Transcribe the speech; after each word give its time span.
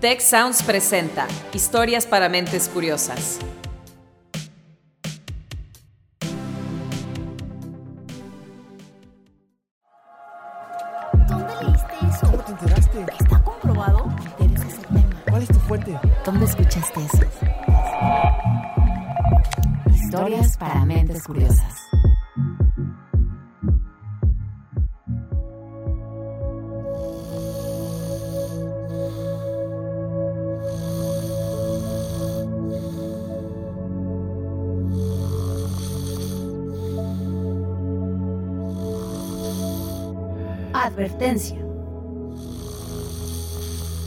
Tech 0.00 0.22
Sounds 0.22 0.62
presenta 0.62 1.28
Historias 1.52 2.06
para 2.06 2.30
mentes 2.30 2.70
curiosas. 2.70 3.38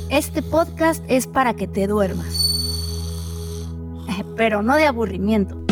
Este 0.10 0.42
podcast 0.42 1.04
es 1.08 1.26
para 1.28 1.56
que 1.56 1.68
te 1.68 1.88
duermas. 1.88 2.40
Pero 4.36 4.64
no 4.64 4.76
de 4.76 4.86
aburrimiento. 4.86 5.64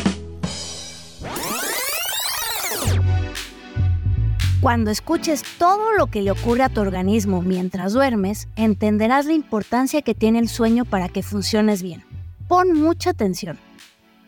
Cuando 4.62 4.92
escuches 4.92 5.44
todo 5.58 5.92
lo 5.98 6.08
que 6.08 6.22
le 6.22 6.30
ocurre 6.30 6.64
a 6.64 6.70
tu 6.70 6.82
organismo 6.82 7.42
mientras 7.42 7.94
duermes, 7.94 8.48
entenderás 8.56 9.26
la 9.26 9.34
importancia 9.34 10.04
que 10.04 10.14
tiene 10.14 10.38
el 10.38 10.50
sueño 10.50 10.86
para 10.86 11.10
que 11.10 11.24
funciones 11.24 11.82
bien. 11.82 12.04
Pon 12.48 12.74
mucha 12.74 13.10
atención. 13.10 13.58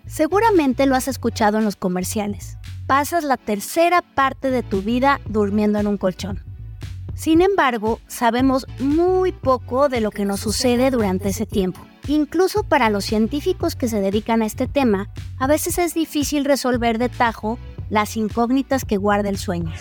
Seguramente 0.08 0.88
lo 0.88 0.96
has 0.96 1.08
escuchado 1.08 1.60
en 1.60 1.66
los 1.66 1.76
comerciales. 1.76 2.58
Pasas 2.88 3.24
la 3.24 3.38
tercera 3.38 4.02
parte 4.02 4.50
de 4.50 4.64
tu 4.64 4.82
vida 4.82 5.22
durmiendo 5.28 5.80
en 5.80 5.88
un 5.88 5.98
colchón. 5.98 6.53
Sin 7.16 7.42
embargo, 7.42 8.00
sabemos 8.08 8.66
muy 8.80 9.32
poco 9.32 9.88
de 9.88 10.02
lo 10.02 10.12
que 10.12 10.26
nos 10.26 10.40
sucede 10.40 10.92
durante 10.92 11.30
ese 11.30 11.46
tiempo. 11.46 11.80
Incluso 12.08 12.64
para 12.64 12.90
los 12.90 13.06
científicos 13.06 13.76
que 13.76 13.88
se 13.88 14.02
dedican 14.02 14.42
a 14.42 14.46
este 14.46 14.68
tema, 14.68 15.10
a 15.38 15.48
veces 15.48 15.78
es 15.78 15.94
difícil 15.94 16.44
resolver 16.44 16.98
de 16.98 17.10
tajo 17.10 17.58
las 17.90 18.18
incógnitas 18.18 18.84
que 18.84 18.98
guarda 18.98 19.30
el 19.30 19.38
sueño. 19.38 19.72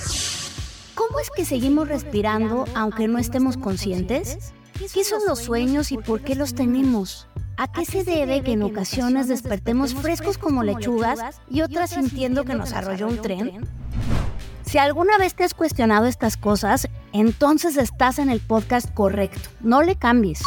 ¿Cómo 0.94 1.19
es 1.19 1.30
que 1.30 1.44
seguimos 1.44 1.88
respirando 1.88 2.66
aunque 2.75 3.08
no 3.08 3.19
estemos 3.19 3.56
conscientes? 3.56 4.53
¿Qué 4.92 5.05
son 5.05 5.20
los 5.27 5.38
sueños 5.38 5.91
y 5.91 5.98
por 5.98 6.20
qué 6.20 6.34
los 6.34 6.55
tenemos? 6.55 7.27
¿A 7.56 7.70
qué 7.70 7.84
se 7.84 8.05
debe 8.05 8.42
que 8.42 8.53
en 8.53 8.62
ocasiones 8.62 9.28
despertemos 9.28 9.94
frescos 9.94 10.38
como 10.38 10.62
lechugas 10.62 11.41
y 11.48 11.62
otras 11.62 11.91
sintiendo 11.91 12.44
que 12.44 12.55
nos 12.55 12.72
arrolló 12.72 13.08
un 13.08 13.19
tren? 13.20 13.66
Si 14.73 14.78
alguna 14.78 15.19
vez 15.19 15.34
te 15.34 15.45
has 15.45 15.53
cuestionado 15.53 16.06
estas 16.06 16.39
cosas, 16.39 16.89
entonces 17.12 17.77
estás 17.77 18.19
en 18.19 18.31
el 18.31 18.41
podcast 18.41 18.91
correcto. 18.95 19.51
No 19.61 19.83
le 19.83 19.97
cambies. 19.97 20.41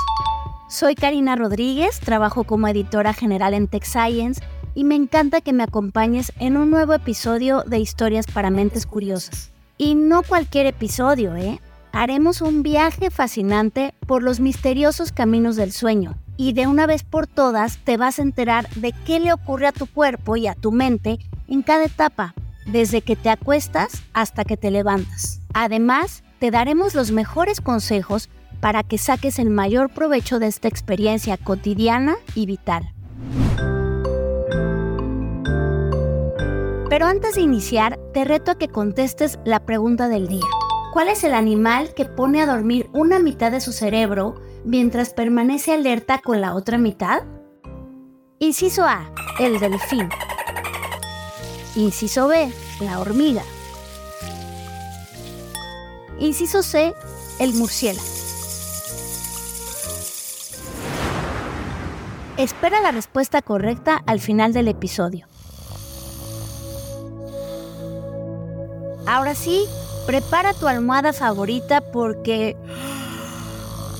Soy 0.67 0.95
Karina 0.95 1.35
Rodríguez, 1.35 1.99
trabajo 1.99 2.43
como 2.43 2.67
editora 2.67 3.13
general 3.13 3.53
en 3.53 3.67
Tech 3.67 3.83
Science 3.83 4.41
y 4.73 4.83
me 4.83 4.95
encanta 4.95 5.41
que 5.41 5.53
me 5.53 5.61
acompañes 5.61 6.33
en 6.39 6.57
un 6.57 6.71
nuevo 6.71 6.95
episodio 6.95 7.61
de 7.67 7.77
Historias 7.77 8.25
para 8.25 8.49
Mentes 8.49 8.87
Curiosas. 8.87 9.51
Y 9.77 9.93
no 9.93 10.23
cualquier 10.23 10.65
episodio, 10.65 11.35
¿eh? 11.35 11.61
Haremos 11.91 12.41
un 12.41 12.63
viaje 12.63 13.11
fascinante 13.11 13.93
por 14.07 14.23
los 14.23 14.39
misteriosos 14.39 15.11
caminos 15.11 15.55
del 15.55 15.71
sueño 15.71 16.15
y 16.35 16.53
de 16.53 16.65
una 16.65 16.87
vez 16.87 17.03
por 17.03 17.27
todas 17.27 17.77
te 17.83 17.95
vas 17.95 18.17
a 18.17 18.23
enterar 18.23 18.67
de 18.71 18.91
qué 19.05 19.19
le 19.19 19.33
ocurre 19.33 19.67
a 19.67 19.71
tu 19.71 19.85
cuerpo 19.85 20.35
y 20.35 20.47
a 20.47 20.55
tu 20.55 20.71
mente 20.71 21.19
en 21.47 21.61
cada 21.61 21.83
etapa, 21.83 22.33
desde 22.65 23.01
que 23.01 23.15
te 23.15 23.29
acuestas 23.29 24.03
hasta 24.13 24.43
que 24.43 24.57
te 24.57 24.71
levantas. 24.71 25.41
Además, 25.53 26.23
te 26.39 26.51
daremos 26.51 26.95
los 26.95 27.11
mejores 27.11 27.61
consejos 27.61 28.29
para 28.59 28.83
que 28.83 28.97
saques 28.97 29.39
el 29.39 29.49
mayor 29.49 29.89
provecho 29.89 30.39
de 30.39 30.47
esta 30.47 30.67
experiencia 30.67 31.37
cotidiana 31.37 32.15
y 32.33 32.45
vital. 32.45 32.91
Pero 36.89 37.07
antes 37.07 37.35
de 37.35 37.41
iniciar, 37.41 37.99
te 38.13 38.23
reto 38.23 38.51
a 38.51 38.57
que 38.57 38.67
contestes 38.67 39.39
la 39.43 39.59
pregunta 39.65 40.07
del 40.07 40.27
día. 40.27 40.45
¿Cuál 40.93 41.09
es 41.09 41.23
el 41.25 41.33
animal 41.33 41.93
que 41.93 42.05
pone 42.05 42.41
a 42.41 42.45
dormir 42.45 42.89
una 42.93 43.19
mitad 43.19 43.51
de 43.51 43.59
su 43.59 43.73
cerebro 43.73 44.35
mientras 44.63 45.13
permanece 45.13 45.73
alerta 45.73 46.21
con 46.23 46.39
la 46.39 46.55
otra 46.55 46.77
mitad? 46.77 47.23
Inciso 48.39 48.85
A, 48.85 49.11
el 49.39 49.59
delfín. 49.59 50.07
Inciso 51.75 52.29
B, 52.29 52.53
la 52.79 52.99
hormiga. 52.99 53.43
Inciso 56.19 56.63
C, 56.63 56.93
el 57.39 57.53
murciélago. 57.53 58.07
Espera 62.37 62.79
la 62.79 62.91
respuesta 62.91 63.41
correcta 63.41 64.01
al 64.05 64.21
final 64.21 64.53
del 64.53 64.69
episodio. 64.69 65.27
Ahora 69.05 69.35
sí, 69.35 69.65
prepara 70.05 70.53
tu 70.53 70.67
almohada 70.67 71.11
favorita 71.11 71.81
porque 71.81 72.55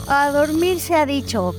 a 0.08 0.32
dormir 0.32 0.80
se 0.80 0.96
ha 0.96 1.06
dicho. 1.06 1.54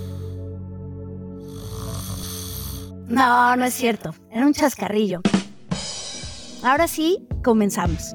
No, 3.06 3.54
no 3.56 3.64
es 3.66 3.74
cierto. 3.74 4.14
Era 4.30 4.46
un 4.46 4.54
chascarrillo. 4.54 5.20
Ahora 6.62 6.88
sí, 6.88 7.26
comenzamos. 7.44 8.12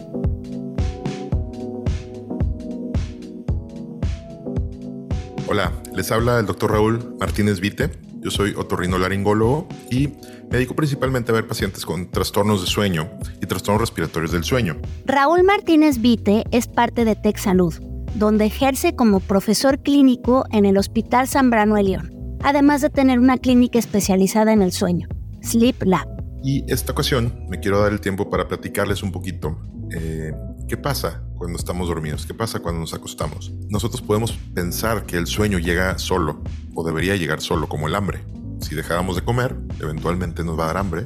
Hola, 5.48 5.72
les 5.94 6.12
habla 6.12 6.40
el 6.40 6.46
doctor 6.46 6.72
Raúl 6.72 7.16
Martínez 7.20 7.60
Vite. 7.60 7.92
Yo 8.22 8.32
soy 8.32 8.54
otorrinolaringólogo 8.56 9.68
y 9.90 10.08
me 10.08 10.58
dedico 10.58 10.76
principalmente 10.76 11.32
a 11.32 11.36
ver 11.36 11.48
pacientes 11.48 11.86
con 11.86 12.10
trastornos 12.10 12.62
de 12.62 12.68
sueño 12.68 13.10
y 13.42 13.46
trastornos 13.48 13.82
respiratorios 13.82 14.32
del 14.32 14.44
sueño. 14.44 14.78
Raúl 15.06 15.44
Martínez 15.44 16.00
Vite 16.00 16.46
es 16.52 16.68
parte 16.68 17.04
de 17.04 17.16
Tech 17.16 17.38
Salud, 17.38 17.74
donde 18.16 18.46
ejerce 18.46 18.96
como 18.96 19.20
profesor 19.20 19.80
clínico 19.80 20.46
en 20.52 20.66
el 20.66 20.78
Hospital 20.78 21.28
Zambrano 21.28 21.76
de 21.76 21.84
León, 21.84 22.38
además 22.44 22.82
de 22.82 22.90
tener 22.90 23.20
una 23.20 23.38
clínica 23.38 23.80
especializada 23.80 24.54
en 24.54 24.62
el 24.62 24.72
sueño, 24.72 25.08
Sleep 25.42 25.84
Lab. 25.84 26.21
Y 26.44 26.72
esta 26.72 26.92
ocasión 26.92 27.46
me 27.50 27.60
quiero 27.60 27.80
dar 27.80 27.92
el 27.92 28.02
tiempo 28.02 28.30
para 28.30 28.48
platicarles 28.48 29.04
un 29.04 29.12
poquito 29.12 29.60
eh, 29.92 30.34
qué 30.68 30.78
pasa 30.78 31.24
cuando 31.38 31.58
estamos 31.58 31.88
dormidos, 31.88 32.26
qué 32.26 32.34
pasa 32.34 32.60
cuando 32.60 32.82
nos 32.82 32.94
acostamos. 32.94 33.52
Nosotros 33.70 34.02
podemos 34.02 34.32
pensar 34.54 35.06
que 35.06 35.18
el 35.18 35.28
sueño 35.28 35.60
llega 35.60 35.98
solo 36.00 36.42
o 36.74 36.84
debería 36.84 37.16
llegar 37.16 37.42
solo 37.42 37.68
como 37.68 37.88
el 37.88 37.96
hambre. 37.96 38.24
Si 38.62 38.76
dejáramos 38.76 39.16
de 39.16 39.24
comer, 39.24 39.56
eventualmente 39.80 40.44
nos 40.44 40.58
va 40.58 40.66
a 40.66 40.68
dar 40.68 40.78
hambre 40.78 41.04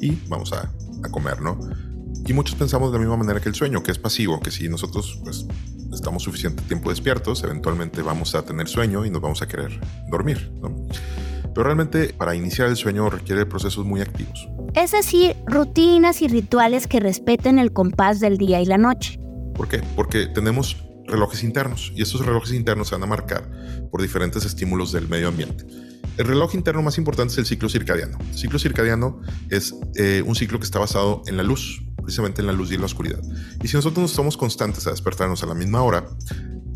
y 0.00 0.12
vamos 0.28 0.52
a, 0.52 0.70
a 1.02 1.08
comer, 1.10 1.40
¿no? 1.40 1.58
Y 2.26 2.32
muchos 2.32 2.54
pensamos 2.54 2.90
de 2.90 2.98
la 2.98 3.04
misma 3.04 3.18
manera 3.18 3.40
que 3.40 3.48
el 3.50 3.54
sueño, 3.54 3.82
que 3.82 3.90
es 3.90 3.98
pasivo, 3.98 4.40
que 4.40 4.50
si 4.50 4.68
nosotros 4.68 5.20
pues 5.22 5.46
estamos 5.92 6.22
suficiente 6.22 6.62
tiempo 6.62 6.90
despiertos, 6.90 7.42
eventualmente 7.44 8.00
vamos 8.02 8.34
a 8.34 8.42
tener 8.44 8.68
sueño 8.68 9.04
y 9.04 9.10
nos 9.10 9.20
vamos 9.20 9.42
a 9.42 9.48
querer 9.48 9.78
dormir, 10.10 10.52
¿no? 10.62 10.74
Pero 11.54 11.64
realmente 11.64 12.12
para 12.12 12.34
iniciar 12.34 12.68
el 12.68 12.76
sueño 12.76 13.08
requiere 13.10 13.46
procesos 13.46 13.84
muy 13.84 14.00
activos. 14.00 14.48
Es 14.74 14.90
decir, 14.90 15.36
rutinas 15.46 16.20
y 16.20 16.28
rituales 16.28 16.86
que 16.86 17.00
respeten 17.00 17.58
el 17.58 17.72
compás 17.72 18.20
del 18.20 18.38
día 18.38 18.60
y 18.60 18.66
la 18.66 18.78
noche. 18.78 19.20
¿Por 19.54 19.68
qué? 19.68 19.80
Porque 19.94 20.26
tenemos 20.26 20.84
relojes 21.06 21.44
internos 21.44 21.92
y 21.94 22.02
estos 22.02 22.24
relojes 22.24 22.52
internos 22.52 22.88
se 22.88 22.94
van 22.96 23.04
a 23.04 23.06
marcar 23.06 23.48
por 23.90 24.02
diferentes 24.02 24.44
estímulos 24.44 24.90
del 24.90 25.08
medio 25.08 25.28
ambiente. 25.28 25.64
El 26.16 26.26
reloj 26.26 26.54
interno 26.54 26.82
más 26.82 26.96
importante 26.98 27.32
es 27.32 27.38
el 27.38 27.46
ciclo 27.46 27.68
circadiano. 27.68 28.18
El 28.30 28.38
ciclo 28.38 28.58
circadiano 28.58 29.20
es 29.50 29.74
eh, 29.96 30.22
un 30.24 30.34
ciclo 30.34 30.58
que 30.58 30.64
está 30.64 30.78
basado 30.78 31.22
en 31.26 31.36
la 31.36 31.42
luz, 31.42 31.82
precisamente 31.96 32.40
en 32.40 32.46
la 32.46 32.52
luz 32.52 32.70
y 32.70 32.74
en 32.74 32.80
la 32.80 32.86
oscuridad. 32.86 33.20
Y 33.62 33.68
si 33.68 33.76
nosotros 33.76 34.02
no 34.02 34.08
somos 34.08 34.36
constantes 34.36 34.86
a 34.86 34.90
despertarnos 34.90 35.42
a 35.42 35.46
la 35.46 35.54
misma 35.54 35.82
hora, 35.82 36.04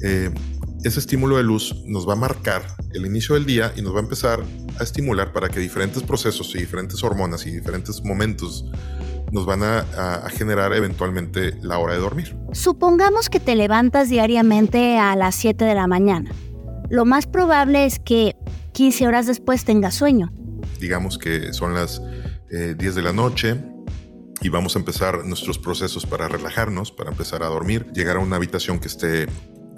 eh, 0.02 0.31
ese 0.84 1.00
estímulo 1.00 1.36
de 1.36 1.42
luz 1.42 1.75
nos 1.86 2.08
va 2.08 2.12
a 2.12 2.16
marcar 2.16 2.62
el 2.92 3.04
inicio 3.06 3.34
del 3.34 3.46
día 3.46 3.72
y 3.76 3.82
nos 3.82 3.94
va 3.94 3.98
a 3.98 4.02
empezar 4.02 4.42
a 4.78 4.82
estimular 4.82 5.32
para 5.32 5.48
que 5.48 5.60
diferentes 5.60 6.02
procesos 6.02 6.54
y 6.54 6.58
diferentes 6.58 7.02
hormonas 7.02 7.46
y 7.46 7.50
diferentes 7.50 8.02
momentos 8.04 8.64
nos 9.32 9.44
van 9.44 9.62
a, 9.62 9.80
a, 9.80 10.14
a, 10.26 10.30
generar 10.30 10.72
eventualmente 10.72 11.54
la 11.60 11.78
hora 11.78 11.94
de 11.94 12.00
dormir. 12.00 12.36
Supongamos 12.52 13.28
que 13.28 13.40
te 13.40 13.56
levantas 13.56 14.08
diariamente 14.08 14.98
a 14.98 15.16
las 15.16 15.34
7 15.34 15.64
de 15.64 15.75
la 15.75 15.86
mañana. 15.86 16.30
Lo 16.88 17.04
más 17.04 17.26
probable 17.26 17.84
es 17.84 17.98
que 17.98 18.36
15 18.72 19.06
horas 19.06 19.26
después 19.26 19.64
tengas 19.64 19.94
sueño. 19.94 20.32
Digamos 20.81 21.19
que 21.19 21.52
son 21.52 21.74
las 21.74 22.00
eh, 22.50 22.74
10 22.78 22.94
de 22.94 23.02
la 23.02 23.12
noche 23.12 23.56
y 24.40 24.48
vamos 24.48 24.76
a 24.76 24.78
empezar 24.78 25.24
nuestros 25.24 25.58
procesos 25.58 26.06
para 26.06 26.28
relajarnos, 26.28 26.92
para 26.92 27.10
empezar 27.10 27.42
a 27.42 27.46
dormir, 27.46 27.86
llegar 27.92 28.16
a 28.16 28.20
una 28.20 28.36
habitación 28.36 28.78
que 28.78 28.88
esté 28.88 29.26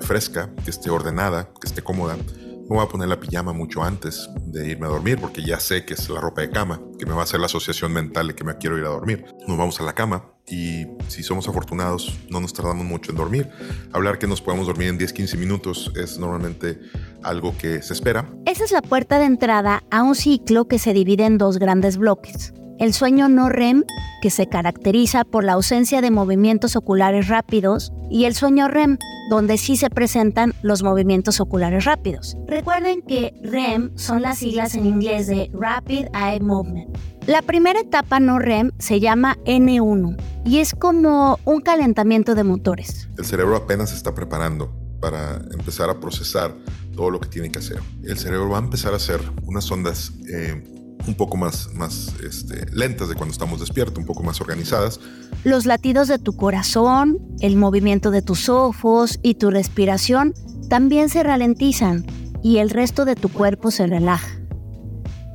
fresca, 0.00 0.50
que 0.64 0.70
esté 0.70 0.90
ordenada, 0.90 1.50
que 1.60 1.66
esté 1.66 1.82
cómoda. 1.82 2.16
Me 2.16 2.76
voy 2.76 2.84
a 2.84 2.88
poner 2.88 3.08
la 3.08 3.18
pijama 3.18 3.52
mucho 3.52 3.82
antes 3.82 4.28
de 4.46 4.68
irme 4.70 4.86
a 4.86 4.90
dormir 4.90 5.18
porque 5.20 5.42
ya 5.42 5.58
sé 5.58 5.84
que 5.84 5.94
es 5.94 6.08
la 6.08 6.20
ropa 6.20 6.42
de 6.42 6.50
cama, 6.50 6.80
que 7.00 7.04
me 7.04 7.12
va 7.12 7.22
a 7.22 7.24
hacer 7.24 7.40
la 7.40 7.46
asociación 7.46 7.92
mental 7.92 8.28
de 8.28 8.34
que 8.36 8.44
me 8.44 8.56
quiero 8.58 8.78
ir 8.78 8.84
a 8.84 8.90
dormir. 8.90 9.24
Nos 9.48 9.58
vamos 9.58 9.80
a 9.80 9.82
la 9.82 9.92
cama 9.92 10.24
y 10.46 10.86
si 11.08 11.24
somos 11.24 11.48
afortunados 11.48 12.16
no 12.28 12.40
nos 12.40 12.52
tardamos 12.52 12.84
mucho 12.86 13.10
en 13.10 13.16
dormir. 13.16 13.50
Hablar 13.92 14.18
que 14.18 14.28
nos 14.28 14.40
podemos 14.40 14.68
dormir 14.68 14.88
en 14.88 15.00
10-15 15.00 15.36
minutos 15.36 15.92
es 15.96 16.16
normalmente 16.18 16.78
algo 17.24 17.56
que 17.58 17.82
se 17.82 17.92
espera. 17.92 18.28
Esa 18.46 18.62
es 18.62 18.70
la 18.70 18.82
puerta 18.82 19.18
de 19.18 19.24
entrada 19.24 19.82
a 19.90 20.04
un 20.04 20.14
ciclo 20.14 20.68
que 20.68 20.78
se 20.78 20.92
divide 20.92 21.24
en 21.24 21.38
dos 21.38 21.58
grandes 21.58 21.96
bloques. 21.96 22.52
El 22.80 22.94
sueño 22.94 23.28
no 23.28 23.50
REM, 23.50 23.84
que 24.22 24.30
se 24.30 24.46
caracteriza 24.46 25.24
por 25.24 25.44
la 25.44 25.52
ausencia 25.52 26.00
de 26.00 26.10
movimientos 26.10 26.76
oculares 26.76 27.28
rápidos, 27.28 27.92
y 28.10 28.24
el 28.24 28.34
sueño 28.34 28.68
REM, 28.68 28.96
donde 29.28 29.58
sí 29.58 29.76
se 29.76 29.90
presentan 29.90 30.54
los 30.62 30.82
movimientos 30.82 31.40
oculares 31.40 31.84
rápidos. 31.84 32.38
Recuerden 32.46 33.02
que 33.02 33.34
REM 33.42 33.94
son 33.98 34.22
las 34.22 34.38
siglas 34.38 34.74
en 34.76 34.86
inglés 34.86 35.26
de 35.26 35.50
Rapid 35.52 36.06
Eye 36.14 36.40
Movement. 36.40 36.96
La 37.26 37.42
primera 37.42 37.80
etapa 37.80 38.18
no 38.18 38.38
REM 38.38 38.70
se 38.78 38.98
llama 38.98 39.36
N1 39.44 40.16
y 40.46 40.60
es 40.60 40.72
como 40.74 41.38
un 41.44 41.60
calentamiento 41.60 42.34
de 42.34 42.44
motores. 42.44 43.10
El 43.18 43.26
cerebro 43.26 43.56
apenas 43.56 43.90
se 43.90 43.96
está 43.96 44.14
preparando 44.14 44.74
para 45.02 45.34
empezar 45.52 45.90
a 45.90 46.00
procesar 46.00 46.56
todo 46.96 47.10
lo 47.10 47.20
que 47.20 47.28
tiene 47.28 47.52
que 47.52 47.58
hacer. 47.58 47.80
El 48.02 48.16
cerebro 48.16 48.48
va 48.48 48.56
a 48.56 48.62
empezar 48.62 48.94
a 48.94 48.96
hacer 48.96 49.20
unas 49.44 49.70
ondas 49.70 50.12
eh, 50.32 50.79
un 51.06 51.14
poco 51.14 51.36
más, 51.36 51.70
más 51.74 52.14
este, 52.24 52.66
lentas 52.72 53.08
de 53.08 53.14
cuando 53.14 53.32
estamos 53.32 53.60
despiertos, 53.60 53.98
un 53.98 54.06
poco 54.06 54.22
más 54.22 54.40
organizadas. 54.40 55.00
Los 55.44 55.66
latidos 55.66 56.08
de 56.08 56.18
tu 56.18 56.36
corazón, 56.36 57.18
el 57.40 57.56
movimiento 57.56 58.10
de 58.10 58.22
tus 58.22 58.48
ojos 58.48 59.18
y 59.22 59.34
tu 59.34 59.50
respiración 59.50 60.34
también 60.68 61.08
se 61.08 61.22
ralentizan 61.22 62.06
y 62.42 62.58
el 62.58 62.70
resto 62.70 63.04
de 63.04 63.16
tu 63.16 63.28
cuerpo 63.28 63.70
se 63.70 63.86
relaja. 63.86 64.30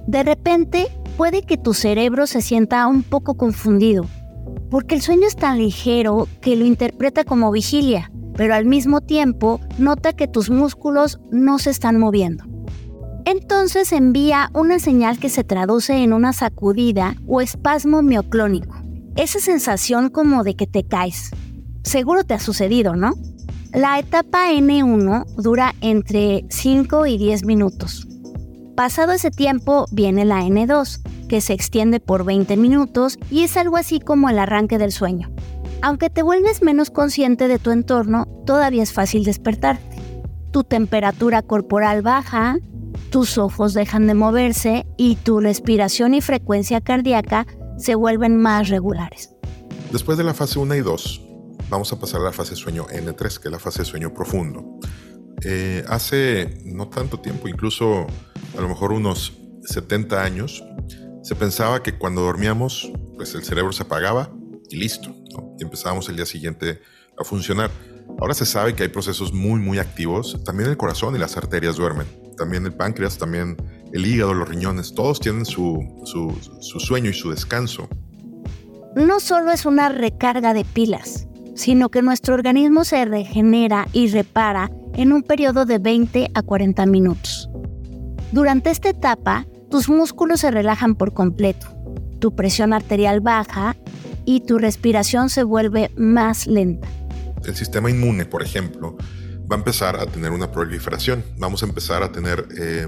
De 0.07 0.23
repente, 0.23 0.87
puede 1.17 1.41
que 1.41 1.57
tu 1.57 1.73
cerebro 1.73 2.27
se 2.27 2.41
sienta 2.41 2.85
un 2.87 3.03
poco 3.03 3.35
confundido, 3.35 4.05
porque 4.69 4.95
el 4.95 5.01
sueño 5.01 5.27
es 5.27 5.35
tan 5.35 5.57
ligero 5.57 6.27
que 6.41 6.55
lo 6.55 6.65
interpreta 6.65 7.23
como 7.23 7.51
vigilia, 7.51 8.11
pero 8.35 8.53
al 8.53 8.65
mismo 8.65 9.01
tiempo 9.01 9.59
nota 9.77 10.13
que 10.13 10.27
tus 10.27 10.49
músculos 10.49 11.19
no 11.31 11.57
se 11.57 11.71
están 11.71 11.97
moviendo. 11.97 12.54
Entonces 13.25 13.91
envía 13.91 14.51
una 14.53 14.77
señal 14.77 15.17
que 15.17 15.29
se 15.29 15.43
traduce 15.43 16.03
en 16.03 16.13
una 16.13 16.31
sacudida 16.31 17.15
o 17.27 17.41
espasmo 17.41 18.03
mioclónico. 18.03 18.75
Esa 19.15 19.39
sensación 19.39 20.09
como 20.09 20.43
de 20.43 20.55
que 20.55 20.67
te 20.67 20.83
caes. 20.83 21.31
Seguro 21.83 22.23
te 22.23 22.35
ha 22.35 22.39
sucedido, 22.39 22.95
¿no? 22.95 23.13
La 23.73 23.97
etapa 23.97 24.51
N1 24.51 25.25
dura 25.37 25.73
entre 25.81 26.45
5 26.49 27.07
y 27.07 27.17
10 27.17 27.45
minutos. 27.45 28.07
Pasado 28.75 29.11
ese 29.11 29.31
tiempo 29.31 29.85
viene 29.91 30.23
la 30.23 30.41
N2, 30.43 31.27
que 31.27 31.41
se 31.41 31.53
extiende 31.53 31.99
por 31.99 32.25
20 32.25 32.57
minutos 32.57 33.17
y 33.31 33.43
es 33.43 33.57
algo 33.57 33.77
así 33.77 33.99
como 33.99 34.29
el 34.29 34.37
arranque 34.37 34.77
del 34.77 34.91
sueño. 34.91 35.31
Aunque 35.81 36.09
te 36.09 36.21
vuelves 36.21 36.61
menos 36.61 36.91
consciente 36.91 37.47
de 37.47 37.57
tu 37.57 37.71
entorno, 37.71 38.27
todavía 38.45 38.83
es 38.83 38.93
fácil 38.93 39.23
despertarte. 39.23 39.97
Tu 40.51 40.63
temperatura 40.63 41.41
corporal 41.41 42.01
baja, 42.01 42.57
tus 43.09 43.37
ojos 43.37 43.73
dejan 43.73 44.07
de 44.07 44.13
moverse 44.13 44.85
y 44.97 45.15
tu 45.15 45.39
respiración 45.39 46.13
y 46.13 46.21
frecuencia 46.21 46.81
cardíaca 46.81 47.45
se 47.77 47.95
vuelven 47.95 48.37
más 48.37 48.69
regulares. 48.69 49.31
Después 49.91 50.17
de 50.17 50.23
la 50.23 50.33
fase 50.33 50.59
1 50.59 50.75
y 50.75 50.81
2, 50.81 51.21
vamos 51.69 51.91
a 51.93 51.99
pasar 51.99 52.21
a 52.21 52.25
la 52.25 52.31
fase 52.31 52.55
sueño 52.55 52.85
N3, 52.87 53.39
que 53.39 53.47
es 53.47 53.51
la 53.51 53.59
fase 53.59 53.85
sueño 53.85 54.13
profundo. 54.13 54.79
Eh, 55.43 55.83
hace 55.87 56.61
no 56.65 56.87
tanto 56.89 57.19
tiempo, 57.19 57.47
incluso 57.47 58.07
a 58.57 58.61
lo 58.61 58.69
mejor 58.69 58.91
unos 58.91 59.33
70 59.65 60.23
años, 60.23 60.63
se 61.23 61.35
pensaba 61.35 61.81
que 61.83 61.97
cuando 61.97 62.21
dormíamos, 62.21 62.91
pues 63.15 63.33
el 63.35 63.43
cerebro 63.43 63.71
se 63.71 63.83
apagaba 63.83 64.29
y 64.69 64.77
listo, 64.77 65.15
y 65.59 65.63
empezábamos 65.63 66.07
el 66.09 66.15
día 66.15 66.25
siguiente 66.25 66.81
a 67.17 67.23
funcionar. 67.23 67.71
Ahora 68.19 68.33
se 68.33 68.45
sabe 68.45 68.75
que 68.75 68.83
hay 68.83 68.89
procesos 68.89 69.33
muy, 69.33 69.59
muy 69.59 69.79
activos. 69.79 70.41
También 70.43 70.69
el 70.69 70.77
corazón 70.77 71.15
y 71.15 71.19
las 71.19 71.37
arterias 71.37 71.75
duermen. 71.75 72.07
También 72.37 72.65
el 72.65 72.73
páncreas, 72.73 73.17
también 73.17 73.57
el 73.91 74.05
hígado, 74.05 74.33
los 74.33 74.47
riñones. 74.47 74.93
Todos 74.93 75.19
tienen 75.19 75.45
su, 75.45 75.83
su, 76.03 76.79
sueño 76.79 77.09
y 77.09 77.13
su 77.13 77.29
descanso. 77.29 77.87
No 78.95 79.19
solo 79.19 79.51
es 79.51 79.65
una 79.65 79.89
recarga 79.89 80.53
de 80.53 80.65
pilas, 80.65 81.27
sino 81.55 81.89
que 81.89 82.01
nuestro 82.01 82.33
organismo 82.33 82.83
se 82.83 83.03
regenera 83.05 83.87
y 83.93 84.07
repara 84.07 84.71
en 84.93 85.11
un 85.11 85.23
periodo 85.23 85.65
de 85.65 85.79
20 85.79 86.31
a 86.33 86.41
40 86.41 86.85
minutos. 86.85 87.49
Durante 88.31 88.71
esta 88.71 88.89
etapa, 88.89 89.45
tus 89.69 89.89
músculos 89.89 90.41
se 90.41 90.51
relajan 90.51 90.95
por 90.95 91.13
completo, 91.13 91.67
tu 92.19 92.35
presión 92.35 92.73
arterial 92.73 93.19
baja 93.19 93.75
y 94.25 94.41
tu 94.41 94.57
respiración 94.57 95.29
se 95.29 95.43
vuelve 95.43 95.91
más 95.95 96.47
lenta 96.47 96.87
el 97.47 97.55
sistema 97.55 97.89
inmune, 97.89 98.25
por 98.25 98.43
ejemplo, 98.43 98.97
va 99.49 99.55
a 99.55 99.59
empezar 99.59 99.95
a 99.95 100.05
tener 100.05 100.31
una 100.31 100.51
proliferación. 100.51 101.23
Vamos 101.37 101.63
a 101.63 101.65
empezar 101.65 102.03
a 102.03 102.11
tener 102.11 102.47
eh, 102.57 102.87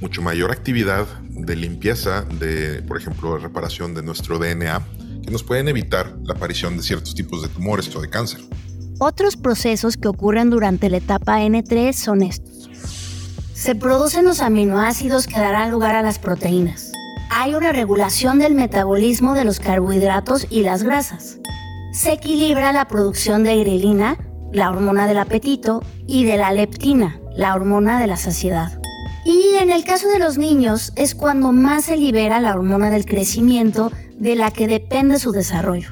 mucho 0.00 0.22
mayor 0.22 0.50
actividad 0.50 1.06
de 1.28 1.56
limpieza, 1.56 2.22
de, 2.22 2.82
por 2.82 2.96
ejemplo, 2.96 3.38
reparación 3.38 3.94
de 3.94 4.02
nuestro 4.02 4.38
DNA, 4.38 4.82
que 5.22 5.30
nos 5.30 5.42
pueden 5.42 5.68
evitar 5.68 6.14
la 6.24 6.34
aparición 6.34 6.76
de 6.76 6.82
ciertos 6.82 7.14
tipos 7.14 7.42
de 7.42 7.48
tumores 7.48 7.94
o 7.94 8.00
de 8.00 8.08
cáncer. 8.08 8.40
Otros 8.98 9.36
procesos 9.36 9.96
que 9.96 10.08
ocurren 10.08 10.50
durante 10.50 10.90
la 10.90 10.98
etapa 10.98 11.40
N3 11.40 11.92
son 11.92 12.22
estos. 12.22 12.68
Se 13.54 13.74
producen 13.74 14.24
los 14.24 14.40
aminoácidos 14.40 15.26
que 15.26 15.38
darán 15.38 15.70
lugar 15.70 15.94
a 15.94 16.02
las 16.02 16.18
proteínas. 16.18 16.92
Hay 17.30 17.54
una 17.54 17.72
regulación 17.72 18.38
del 18.38 18.54
metabolismo 18.54 19.34
de 19.34 19.44
los 19.44 19.60
carbohidratos 19.60 20.46
y 20.50 20.62
las 20.62 20.82
grasas 20.82 21.40
se 21.92 22.12
equilibra 22.12 22.72
la 22.72 22.86
producción 22.86 23.42
de 23.42 23.56
grelina, 23.58 24.16
la 24.52 24.70
hormona 24.70 25.06
del 25.06 25.18
apetito, 25.18 25.82
y 26.06 26.24
de 26.24 26.36
la 26.36 26.52
leptina, 26.52 27.20
la 27.36 27.54
hormona 27.54 28.00
de 28.00 28.06
la 28.06 28.16
saciedad. 28.16 28.80
Y 29.24 29.56
en 29.60 29.70
el 29.70 29.84
caso 29.84 30.08
de 30.08 30.18
los 30.18 30.38
niños 30.38 30.92
es 30.96 31.14
cuando 31.14 31.52
más 31.52 31.84
se 31.84 31.96
libera 31.96 32.40
la 32.40 32.54
hormona 32.54 32.90
del 32.90 33.04
crecimiento 33.04 33.92
de 34.18 34.34
la 34.34 34.50
que 34.50 34.66
depende 34.66 35.18
su 35.18 35.32
desarrollo. 35.32 35.90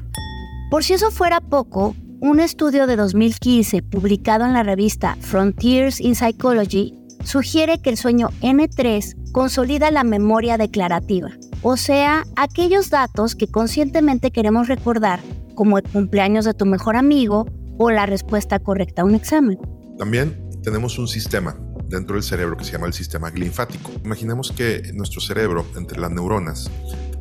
Por 0.69 0.83
si 0.83 0.93
eso 0.93 1.11
fuera 1.11 1.39
poco, 1.39 1.95
un 2.21 2.39
estudio 2.39 2.85
de 2.85 2.95
2015 2.95 3.81
publicado 3.81 4.45
en 4.45 4.53
la 4.53 4.63
revista 4.63 5.15
Frontiers 5.21 6.01
in 6.01 6.15
Psychology 6.15 6.93
sugiere 7.23 7.81
que 7.81 7.91
el 7.91 7.97
sueño 7.97 8.29
N3 8.41 9.31
consolida 9.31 9.89
la 9.91 10.03
memoria 10.03 10.57
declarativa, 10.57 11.31
o 11.61 11.77
sea, 11.77 12.23
aquellos 12.35 12.89
datos 12.89 13.35
que 13.35 13.47
conscientemente 13.47 14.31
queremos 14.31 14.67
recordar 14.67 15.19
como 15.55 15.77
el 15.77 15.83
cumpleaños 15.83 16.45
de 16.45 16.53
tu 16.53 16.65
mejor 16.65 16.95
amigo 16.95 17.45
o 17.79 17.89
la 17.89 18.05
respuesta 18.05 18.59
correcta 18.59 19.01
a 19.01 19.05
un 19.05 19.15
examen. 19.15 19.57
También 19.97 20.49
tenemos 20.61 20.99
un 20.99 21.07
sistema 21.07 21.57
dentro 21.87 22.15
del 22.15 22.23
cerebro 22.23 22.55
que 22.55 22.65
se 22.65 22.73
llama 22.73 22.87
el 22.87 22.93
sistema 22.93 23.31
linfático. 23.31 23.91
Imaginemos 24.03 24.51
que 24.51 24.91
nuestro 24.93 25.21
cerebro, 25.21 25.65
entre 25.75 25.99
las 25.99 26.11
neuronas, 26.11 26.69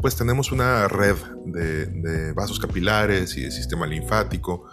pues 0.01 0.17
tenemos 0.17 0.53
una 0.53 0.89
red 0.89 1.17
de, 1.47 2.33
vasos 2.33 2.59
capilares 2.59 3.37
y 3.37 3.43
de 3.43 3.51
sistema 3.53 3.87
linfático. 3.87 4.67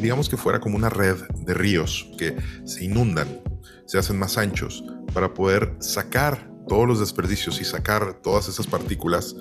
Digamos 0.00 0.28
que 0.28 0.36
fuera 0.36 0.60
como 0.60 0.76
una 0.76 0.90
red 0.90 1.16
de 1.38 1.54
ríos 1.54 2.10
que 2.18 2.36
se 2.64 2.84
inundan, 2.84 3.26
se 3.86 3.98
hacen 3.98 4.18
más 4.18 4.38
anchos 4.38 4.84
para 5.12 5.34
poder 5.34 5.74
sacar 5.80 6.50
todos 6.68 6.86
los 6.86 7.00
desperdicios 7.00 7.60
y 7.60 7.64
sacar 7.64 8.20
todas 8.22 8.46
esas 8.48 8.66
partículas 8.66 9.34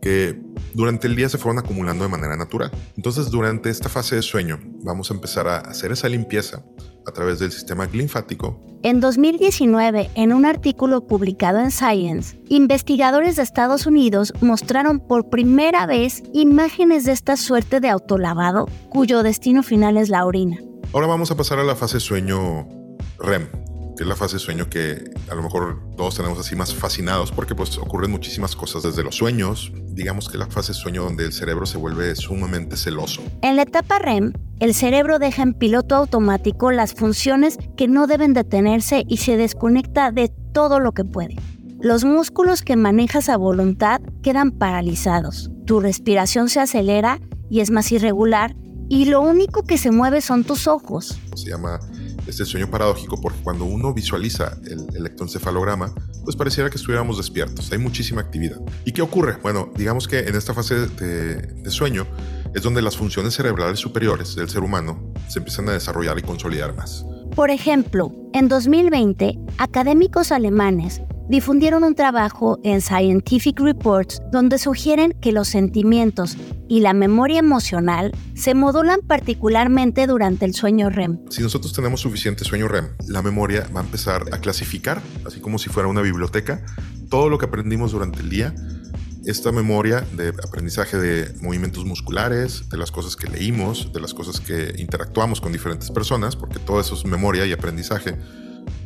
que 0.00 0.40
durante 0.74 1.06
el 1.06 1.16
día 1.16 1.28
se 1.28 1.38
fueron 1.38 1.58
acumulando 1.58 2.04
de 2.04 2.10
manera 2.10 2.36
natural. 2.36 2.70
Entonces, 2.96 3.30
durante 3.30 3.70
esta 3.70 3.88
fase 3.88 4.16
de 4.16 4.22
sueño, 4.22 4.58
vamos 4.82 5.10
a 5.10 5.14
empezar 5.14 5.48
a 5.48 5.58
hacer 5.58 5.92
esa 5.92 6.08
limpieza 6.08 6.62
a 7.06 7.12
través 7.12 7.38
del 7.38 7.50
sistema 7.50 7.86
linfático. 7.86 8.62
En 8.82 9.00
2019, 9.00 10.10
en 10.14 10.32
un 10.32 10.44
artículo 10.44 11.06
publicado 11.06 11.58
en 11.58 11.70
Science, 11.70 12.38
investigadores 12.48 13.36
de 13.36 13.42
Estados 13.42 13.86
Unidos 13.86 14.32
mostraron 14.40 15.00
por 15.00 15.30
primera 15.30 15.86
vez 15.86 16.22
imágenes 16.32 17.04
de 17.04 17.12
esta 17.12 17.36
suerte 17.36 17.80
de 17.80 17.88
autolavado 17.88 18.66
cuyo 18.90 19.22
destino 19.22 19.62
final 19.62 19.96
es 19.96 20.10
la 20.10 20.24
orina. 20.24 20.58
Ahora 20.92 21.06
vamos 21.06 21.30
a 21.30 21.36
pasar 21.36 21.58
a 21.58 21.64
la 21.64 21.74
fase 21.74 21.98
sueño 21.98 22.68
REM, 23.18 23.48
es 24.04 24.08
la 24.08 24.16
fase 24.16 24.36
de 24.36 24.40
sueño 24.40 24.68
que 24.68 25.10
a 25.30 25.34
lo 25.34 25.42
mejor 25.42 25.80
todos 25.96 26.16
tenemos 26.16 26.38
así 26.38 26.54
más 26.56 26.74
fascinados 26.74 27.32
porque 27.32 27.54
pues 27.54 27.76
ocurren 27.78 28.10
muchísimas 28.10 28.54
cosas 28.54 28.82
desde 28.82 29.02
los 29.02 29.16
sueños, 29.16 29.72
digamos 29.88 30.28
que 30.28 30.38
la 30.38 30.46
fase 30.46 30.72
de 30.72 30.78
sueño 30.78 31.02
donde 31.02 31.24
el 31.24 31.32
cerebro 31.32 31.66
se 31.66 31.78
vuelve 31.78 32.14
sumamente 32.14 32.76
celoso. 32.76 33.22
En 33.42 33.56
la 33.56 33.62
etapa 33.62 33.98
REM, 33.98 34.32
el 34.60 34.74
cerebro 34.74 35.18
deja 35.18 35.42
en 35.42 35.54
piloto 35.54 35.96
automático 35.96 36.70
las 36.70 36.94
funciones 36.94 37.58
que 37.76 37.88
no 37.88 38.06
deben 38.06 38.34
detenerse 38.34 39.04
y 39.08 39.18
se 39.18 39.36
desconecta 39.36 40.10
de 40.12 40.32
todo 40.52 40.80
lo 40.80 40.92
que 40.92 41.04
puede. 41.04 41.36
Los 41.80 42.04
músculos 42.04 42.62
que 42.62 42.76
manejas 42.76 43.28
a 43.28 43.36
voluntad 43.36 44.00
quedan 44.22 44.50
paralizados, 44.50 45.50
tu 45.64 45.80
respiración 45.80 46.48
se 46.48 46.60
acelera 46.60 47.20
y 47.50 47.60
es 47.60 47.70
más 47.70 47.92
irregular 47.92 48.56
y 48.88 49.04
lo 49.04 49.20
único 49.20 49.62
que 49.62 49.78
se 49.78 49.90
mueve 49.90 50.20
son 50.20 50.44
tus 50.44 50.66
ojos. 50.66 51.18
Se 51.34 51.50
llama 51.50 51.78
es 52.28 52.38
el 52.40 52.46
sueño 52.46 52.70
paradójico 52.70 53.20
porque 53.20 53.40
cuando 53.42 53.64
uno 53.64 53.92
visualiza 53.94 54.58
el 54.66 54.86
electroencefalograma, 54.94 55.94
pues 56.24 56.36
pareciera 56.36 56.70
que 56.70 56.76
estuviéramos 56.76 57.16
despiertos. 57.16 57.72
Hay 57.72 57.78
muchísima 57.78 58.20
actividad. 58.20 58.60
¿Y 58.84 58.92
qué 58.92 59.02
ocurre? 59.02 59.38
Bueno, 59.42 59.72
digamos 59.76 60.06
que 60.06 60.20
en 60.20 60.36
esta 60.36 60.54
fase 60.54 60.86
de, 60.86 61.34
de 61.36 61.70
sueño 61.70 62.06
es 62.54 62.62
donde 62.62 62.82
las 62.82 62.96
funciones 62.96 63.34
cerebrales 63.34 63.78
superiores 63.78 64.34
del 64.36 64.48
ser 64.48 64.62
humano 64.62 65.12
se 65.28 65.38
empiezan 65.38 65.68
a 65.68 65.72
desarrollar 65.72 66.18
y 66.18 66.22
consolidar 66.22 66.74
más. 66.76 67.04
Por 67.38 67.52
ejemplo, 67.52 68.12
en 68.32 68.48
2020, 68.48 69.38
académicos 69.58 70.32
alemanes 70.32 71.02
difundieron 71.28 71.84
un 71.84 71.94
trabajo 71.94 72.58
en 72.64 72.80
Scientific 72.80 73.60
Reports 73.60 74.20
donde 74.32 74.58
sugieren 74.58 75.12
que 75.20 75.30
los 75.30 75.46
sentimientos 75.46 76.36
y 76.66 76.80
la 76.80 76.94
memoria 76.94 77.38
emocional 77.38 78.10
se 78.34 78.54
modulan 78.54 79.02
particularmente 79.06 80.08
durante 80.08 80.46
el 80.46 80.54
sueño 80.54 80.90
REM. 80.90 81.20
Si 81.30 81.40
nosotros 81.40 81.72
tenemos 81.72 82.00
suficiente 82.00 82.44
sueño 82.44 82.66
REM, 82.66 82.88
la 83.06 83.22
memoria 83.22 83.68
va 83.72 83.82
a 83.82 83.84
empezar 83.84 84.24
a 84.32 84.40
clasificar, 84.40 85.00
así 85.24 85.38
como 85.38 85.60
si 85.60 85.70
fuera 85.70 85.88
una 85.88 86.02
biblioteca, 86.02 86.66
todo 87.08 87.28
lo 87.28 87.38
que 87.38 87.46
aprendimos 87.46 87.92
durante 87.92 88.18
el 88.18 88.30
día 88.30 88.52
esta 89.28 89.52
memoria 89.52 90.00
de 90.12 90.28
aprendizaje 90.28 90.96
de 90.96 91.34
movimientos 91.42 91.84
musculares, 91.84 92.70
de 92.70 92.78
las 92.78 92.90
cosas 92.90 93.14
que 93.14 93.28
leímos, 93.28 93.92
de 93.92 94.00
las 94.00 94.14
cosas 94.14 94.40
que 94.40 94.74
interactuamos 94.78 95.42
con 95.42 95.52
diferentes 95.52 95.90
personas, 95.90 96.34
porque 96.34 96.58
todo 96.58 96.80
eso 96.80 96.94
es 96.94 97.04
memoria 97.04 97.44
y 97.44 97.52
aprendizaje, 97.52 98.16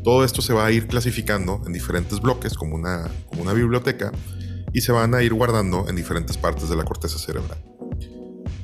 todo 0.02 0.24
esto 0.24 0.42
se 0.42 0.52
va 0.52 0.66
a 0.66 0.72
ir 0.72 0.88
clasificando 0.88 1.62
en 1.64 1.72
diferentes 1.72 2.20
bloques 2.20 2.54
como 2.54 2.74
una, 2.74 3.08
como 3.28 3.42
una 3.42 3.52
biblioteca 3.52 4.10
y 4.72 4.80
se 4.80 4.90
van 4.90 5.14
a 5.14 5.22
ir 5.22 5.32
guardando 5.32 5.88
en 5.88 5.94
diferentes 5.94 6.36
partes 6.36 6.68
de 6.68 6.74
la 6.74 6.84
corteza 6.84 7.18
cerebral. 7.18 7.62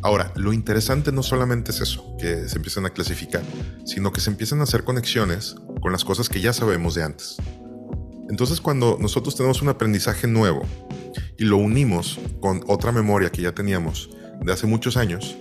Ahora, 0.03 0.33
lo 0.35 0.53
interesante 0.53 1.13
no 1.13 1.23
solamente 1.23 1.71
es 1.71 1.81
eso, 1.81 2.17
que 2.19 2.49
se 2.49 2.57
empiezan 2.57 2.87
a 2.87 2.91
clasificar, 2.91 3.43
sino 3.85 4.13
que 4.13 4.21
se 4.21 4.31
empiezan 4.31 4.61
a 4.61 4.65
hacer 4.65 4.83
conexiones 4.83 5.55
con 5.81 5.93
las 5.93 6.05
cosas 6.05 6.29
que 6.29 6.41
ya 6.41 6.53
sabemos 6.53 6.97
de 6.97 7.05
antes. 7.05 7.37
Entonces, 8.29 8.61
cuando 8.61 8.99
nosotros 9.01 9.37
tenemos 9.37 9.63
un 9.63 9.69
aprendizaje 9.69 10.27
nuevo 10.27 10.63
y 11.39 11.45
lo 11.45 11.57
unimos 11.57 12.21
con 12.41 12.63
otra 12.67 12.93
memoria 12.93 13.31
que 13.31 13.43
ya 13.43 13.53
teníamos 13.53 14.11
de 14.43 14.53
hace 14.53 14.67
muchos 14.67 14.97
años, 14.97 15.37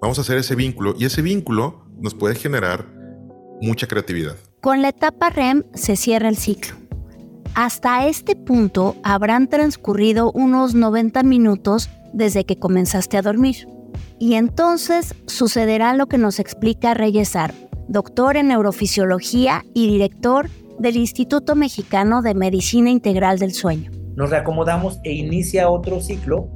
vamos 0.00 0.18
a 0.18 0.22
hacer 0.22 0.38
ese 0.38 0.54
vínculo 0.54 0.94
y 0.98 1.04
ese 1.04 1.22
vínculo 1.22 1.84
nos 1.98 2.14
puede 2.14 2.34
generar 2.36 2.86
mucha 3.60 3.86
creatividad. 3.86 4.36
Con 4.60 4.82
la 4.82 4.90
etapa 4.90 5.30
REM 5.30 5.64
se 5.74 5.96
cierra 5.96 6.28
el 6.28 6.36
ciclo. 6.36 6.76
Hasta 7.54 8.06
este 8.06 8.36
punto 8.36 8.96
habrán 9.02 9.48
transcurrido 9.48 10.30
unos 10.32 10.74
90 10.74 11.22
minutos 11.24 11.90
desde 12.12 12.44
que 12.44 12.58
comenzaste 12.58 13.16
a 13.16 13.22
dormir. 13.22 13.66
Y 14.18 14.34
entonces 14.34 15.14
sucederá 15.26 15.94
lo 15.94 16.06
que 16.06 16.18
nos 16.18 16.38
explica 16.38 16.94
Reyesar, 16.94 17.54
doctor 17.88 18.36
en 18.36 18.48
neurofisiología 18.48 19.64
y 19.74 19.88
director 19.88 20.48
del 20.80 20.96
Instituto 20.96 21.54
Mexicano 21.54 22.22
de 22.22 22.34
Medicina 22.34 22.90
Integral 22.90 23.38
del 23.38 23.52
Sueño 23.52 23.90
nos 24.20 24.30
reacomodamos 24.30 25.00
e 25.04 25.12
inicia 25.12 25.70
otro 25.70 26.00
ciclo. 26.00 26.50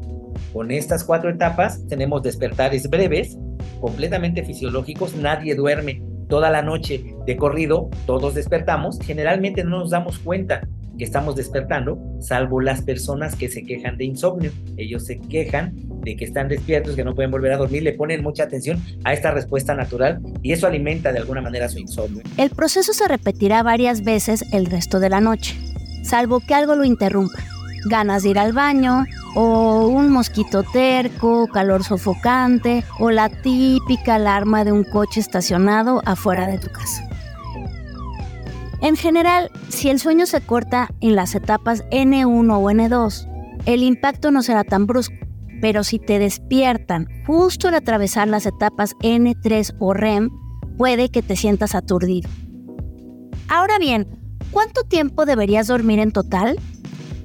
Con 0.52 0.70
estas 0.70 1.02
cuatro 1.02 1.30
etapas 1.30 1.86
tenemos 1.88 2.22
despertares 2.22 2.90
breves, 2.90 3.38
completamente 3.80 4.44
fisiológicos, 4.44 5.14
nadie 5.14 5.54
duerme 5.54 6.02
toda 6.28 6.50
la 6.50 6.60
noche 6.60 7.14
de 7.26 7.36
corrido, 7.36 7.88
todos 8.06 8.34
despertamos, 8.34 8.98
generalmente 9.00 9.64
no 9.64 9.78
nos 9.78 9.90
damos 9.90 10.18
cuenta 10.18 10.68
que 10.96 11.04
estamos 11.04 11.36
despertando, 11.36 11.98
salvo 12.20 12.60
las 12.60 12.82
personas 12.82 13.36
que 13.36 13.48
se 13.48 13.62
quejan 13.62 13.96
de 13.96 14.04
insomnio. 14.04 14.52
Ellos 14.76 15.04
se 15.06 15.18
quejan 15.18 15.74
de 16.02 16.16
que 16.16 16.24
están 16.24 16.48
despiertos, 16.48 16.96
que 16.96 17.04
no 17.04 17.14
pueden 17.14 17.30
volver 17.30 17.52
a 17.52 17.56
dormir, 17.56 17.82
le 17.82 17.92
ponen 17.92 18.22
mucha 18.22 18.44
atención 18.44 18.80
a 19.04 19.12
esta 19.12 19.30
respuesta 19.30 19.74
natural 19.74 20.20
y 20.42 20.52
eso 20.52 20.66
alimenta 20.66 21.12
de 21.12 21.18
alguna 21.18 21.40
manera 21.40 21.68
su 21.68 21.78
insomnio. 21.78 22.22
El 22.36 22.50
proceso 22.50 22.92
se 22.92 23.08
repetirá 23.08 23.62
varias 23.62 24.04
veces 24.04 24.44
el 24.52 24.66
resto 24.66 25.00
de 25.00 25.10
la 25.10 25.20
noche 25.20 25.54
salvo 26.04 26.40
que 26.40 26.54
algo 26.54 26.76
lo 26.76 26.84
interrumpa. 26.84 27.38
Ganas 27.86 28.22
de 28.22 28.30
ir 28.30 28.38
al 28.38 28.52
baño, 28.52 29.04
o 29.34 29.88
un 29.88 30.10
mosquito 30.10 30.62
terco, 30.62 31.48
calor 31.48 31.82
sofocante, 31.82 32.84
o 32.98 33.10
la 33.10 33.28
típica 33.28 34.14
alarma 34.14 34.64
de 34.64 34.72
un 34.72 34.84
coche 34.84 35.20
estacionado 35.20 36.02
afuera 36.06 36.46
de 36.46 36.58
tu 36.58 36.68
casa. 36.68 37.08
En 38.84 38.96
general, 38.96 39.50
si 39.68 39.90
el 39.90 39.98
sueño 39.98 40.26
se 40.26 40.40
corta 40.40 40.90
en 41.00 41.16
las 41.16 41.34
etapas 41.34 41.84
N1 41.90 42.54
o 42.54 42.70
N2, 42.70 43.62
el 43.66 43.82
impacto 43.82 44.30
no 44.30 44.42
será 44.42 44.62
tan 44.62 44.86
brusco, 44.86 45.16
pero 45.60 45.82
si 45.82 45.98
te 45.98 46.20
despiertan 46.20 47.08
justo 47.26 47.66
al 47.66 47.74
atravesar 47.74 48.28
las 48.28 48.46
etapas 48.46 48.94
N3 49.02 49.74
o 49.80 49.92
REM, 49.94 50.30
puede 50.78 51.08
que 51.08 51.22
te 51.22 51.34
sientas 51.34 51.74
aturdido. 51.74 52.30
Ahora 53.48 53.78
bien, 53.78 54.06
¿Cuánto 54.54 54.84
tiempo 54.84 55.26
deberías 55.26 55.66
dormir 55.66 55.98
en 55.98 56.12
total? 56.12 56.60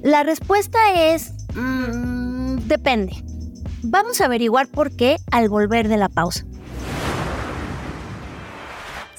La 0.02 0.24
respuesta 0.24 0.78
es... 0.96 1.32
Mm, 1.54 2.56
depende. 2.66 3.12
Vamos 3.84 4.20
a 4.20 4.24
averiguar 4.24 4.66
por 4.66 4.96
qué 4.96 5.16
al 5.30 5.48
volver 5.48 5.86
de 5.86 5.96
la 5.96 6.08
pausa. 6.08 6.44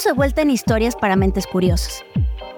Estamos 0.00 0.16
de 0.16 0.18
vuelta 0.18 0.40
en 0.40 0.50
Historias 0.50 0.96
para 0.96 1.14
Mentes 1.14 1.46
Curiosas. 1.46 2.06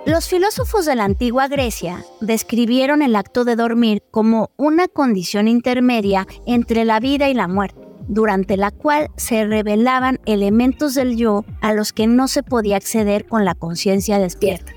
Los 0.07 0.29
filósofos 0.29 0.87
de 0.87 0.95
la 0.95 1.03
antigua 1.03 1.49
Grecia 1.49 2.05
describieron 2.21 3.03
el 3.03 3.17
acto 3.17 3.45
de 3.45 3.57
dormir 3.57 4.01
como 4.13 4.53
una 4.57 4.87
condición 4.87 5.49
intermedia 5.49 6.29
entre 6.47 6.85
la 6.85 7.01
vida 7.01 7.29
y 7.29 7.35
la 7.35 7.49
muerte, 7.49 7.81
durante 8.07 8.57
la 8.57 8.71
cual 8.71 9.09
se 9.17 9.45
revelaban 9.45 10.21
elementos 10.25 10.95
del 10.95 11.17
yo 11.17 11.45
a 11.61 11.75
los 11.75 11.93
que 11.93 12.07
no 12.07 12.29
se 12.29 12.45
podía 12.45 12.77
acceder 12.77 13.27
con 13.27 13.45
la 13.45 13.57
conciencia 13.57 14.21
despierta. 14.21 14.73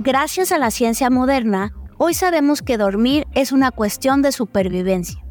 Gracias 0.00 0.50
a 0.50 0.58
la 0.58 0.72
ciencia 0.72 1.10
moderna, 1.10 1.72
hoy 1.96 2.14
sabemos 2.14 2.60
que 2.60 2.76
dormir 2.76 3.28
es 3.36 3.52
una 3.52 3.70
cuestión 3.70 4.20
de 4.20 4.32
supervivencia. 4.32 5.24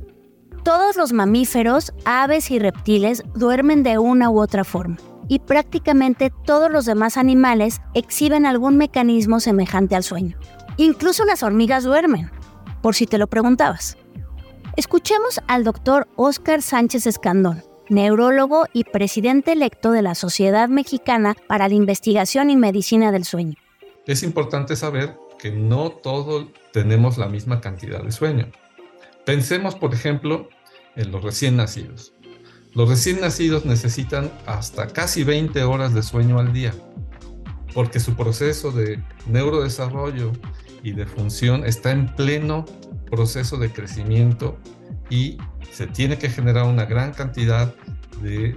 Todos 0.64 0.96
los 0.96 1.12
mamíferos, 1.12 1.92
aves 2.06 2.50
y 2.52 2.58
reptiles 2.58 3.22
duermen 3.36 3.84
de 3.84 3.98
una 3.98 4.30
u 4.30 4.40
otra 4.40 4.64
forma 4.64 4.96
y 5.30 5.40
prácticamente 5.40 6.34
todos 6.46 6.70
los 6.70 6.86
demás 6.86 7.16
animales 7.16 7.80
exhiben 7.94 8.46
algún 8.46 8.76
mecanismo 8.76 9.40
semejante 9.40 9.96
al 9.96 10.04
sueño. 10.04 10.38
Incluso 10.76 11.24
las 11.24 11.44
hormigas 11.44 11.86
duermen, 11.86 12.32
por 12.82 12.96
si 12.96 13.06
te 13.06 13.18
lo 13.18 13.28
preguntabas. 13.28 13.98
Escuchemos 14.76 15.40
al 15.48 15.64
doctor 15.64 16.08
Óscar 16.16 16.62
Sánchez 16.62 17.06
Escandón, 17.06 17.64
neurólogo 17.90 18.66
y 18.74 18.84
presidente 18.86 19.52
electo 19.52 19.92
de 19.92 20.02
la 20.02 20.16
Sociedad 20.16 20.68
Mexicana 20.68 21.36
para 21.48 21.70
la 21.70 21.76
Investigación 21.76 22.50
y 22.50 22.58
Medicina 22.58 23.12
del 23.12 23.24
Sueño. 23.24 23.56
Es 24.06 24.24
importante 24.24 24.76
saber 24.76 25.16
que 25.38 25.52
no 25.52 25.92
todos 25.92 26.48
tenemos 26.74 27.18
la 27.18 27.28
misma 27.28 27.62
cantidad 27.62 28.04
de 28.04 28.12
sueño. 28.12 28.48
Pensemos, 29.26 29.76
por 29.76 29.94
ejemplo, 29.94 30.50
en 30.96 31.12
los 31.12 31.24
recién 31.24 31.56
nacidos. 31.56 32.14
Los 32.74 32.88
recién 32.88 33.20
nacidos 33.20 33.66
necesitan 33.66 34.32
hasta 34.46 34.88
casi 34.88 35.24
20 35.24 35.64
horas 35.64 35.94
de 35.94 36.04
sueño 36.04 36.40
al 36.40 36.54
día, 36.54 36.74
porque 37.74 38.00
su 38.00 38.16
proceso 38.16 38.72
de 38.72 39.04
neurodesarrollo 39.28 40.32
y 40.84 40.92
de 40.92 41.06
función 41.06 41.66
está 41.66 41.92
en 41.92 42.14
pleno 42.16 42.66
proceso 43.10 43.58
de 43.58 43.72
crecimiento 43.72 44.58
y 45.10 45.38
se 45.72 45.88
tiene 45.88 46.18
que 46.18 46.30
generar 46.30 46.66
una 46.66 46.86
gran 46.86 47.12
cantidad 47.12 47.74
de, 48.22 48.56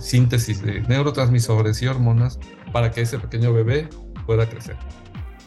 síntesis 0.00 0.62
de 0.62 0.80
neurotransmisores 0.82 1.82
y 1.82 1.86
hormonas 1.88 2.38
para 2.72 2.90
que 2.90 3.02
ese 3.02 3.18
pequeño 3.18 3.52
bebé 3.52 3.88
pueda 4.26 4.48
crecer. 4.48 4.76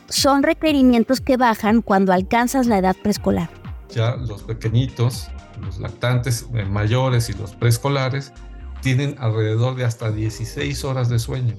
Son 0.10 0.44
requerimientos 0.44 1.22
que 1.22 1.38
bajan 1.38 1.82
cuando 1.82 2.14
alcanzas 2.14 2.68
la 2.68 2.78
edad 2.78 2.96
preescolar. 3.02 3.50
Ya 3.94 4.16
los 4.16 4.44
pequeñitos 4.44 5.30
los 5.62 5.80
lactantes 5.80 6.48
eh, 6.54 6.66
mayores 6.66 7.30
y 7.30 7.34
los 7.34 7.54
preescolares 7.54 8.34
tienen 8.82 9.16
alrededor 9.20 9.76
de 9.76 9.86
hasta 9.86 10.12
16 10.12 10.84
horas 10.84 11.10
de 11.10 11.20
sueño. 11.20 11.56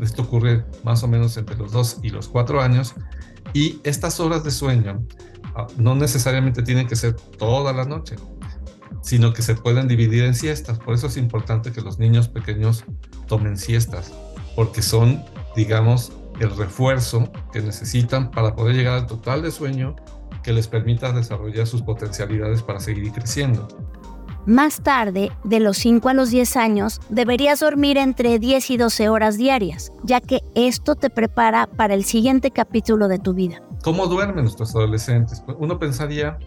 Esto 0.00 0.22
ocurre 0.22 0.64
más 0.84 1.02
o 1.02 1.08
menos 1.08 1.36
entre 1.36 1.56
los 1.56 1.72
2 1.72 2.00
y 2.02 2.10
los 2.10 2.28
4 2.28 2.60
años. 2.60 2.94
Y 3.54 3.80
estas 3.84 4.20
horas 4.20 4.44
de 4.44 4.50
sueño 4.50 5.06
ah, 5.54 5.66
no 5.78 5.94
necesariamente 5.94 6.62
tienen 6.62 6.86
que 6.86 6.96
ser 6.96 7.14
toda 7.14 7.72
la 7.72 7.84
noche. 7.84 8.16
sino 9.02 9.32
que 9.32 9.42
se 9.42 9.54
pueden 9.54 9.86
dividir 9.86 10.24
en 10.24 10.34
siestas. 10.34 10.80
Por 10.80 10.94
eso 10.94 11.06
es 11.06 11.16
importante 11.16 11.70
que 11.70 11.80
los 11.80 12.00
niños 12.00 12.26
pequeños 12.26 12.84
tomen 13.28 13.56
siestas, 13.56 14.12
porque 14.56 14.82
son, 14.82 15.22
digamos, 15.54 16.12
el 16.40 16.50
refuerzo 16.56 17.30
que 17.52 17.60
necesitan 17.60 18.32
para 18.32 18.56
poder 18.56 18.74
llegar 18.74 18.94
al 18.94 19.06
total 19.06 19.42
de 19.42 19.52
sueño 19.52 19.94
que 20.46 20.52
les 20.52 20.68
permita 20.68 21.10
desarrollar 21.10 21.66
sus 21.66 21.82
potencialidades 21.82 22.62
para 22.62 22.78
seguir 22.78 23.10
creciendo. 23.10 23.66
Más 24.46 24.80
tarde, 24.80 25.32
de 25.42 25.58
los 25.58 25.76
5 25.78 26.08
a 26.08 26.14
los 26.14 26.30
10 26.30 26.56
años, 26.56 27.00
deberías 27.08 27.58
dormir 27.58 27.98
entre 27.98 28.38
10 28.38 28.70
y 28.70 28.76
12 28.76 29.08
horas 29.08 29.36
diarias, 29.36 29.90
ya 30.04 30.20
que 30.20 30.42
esto 30.54 30.94
te 30.94 31.10
prepara 31.10 31.66
para 31.66 31.94
el 31.94 32.04
siguiente 32.04 32.52
capítulo 32.52 33.08
de 33.08 33.18
tu 33.18 33.34
vida. 33.34 33.60
¿Cómo 33.82 34.06
duermen 34.06 34.44
nuestros 34.44 34.72
adolescentes? 34.76 35.42
Pues, 35.44 35.56
uno 35.58 35.80
pensaría 35.80 36.38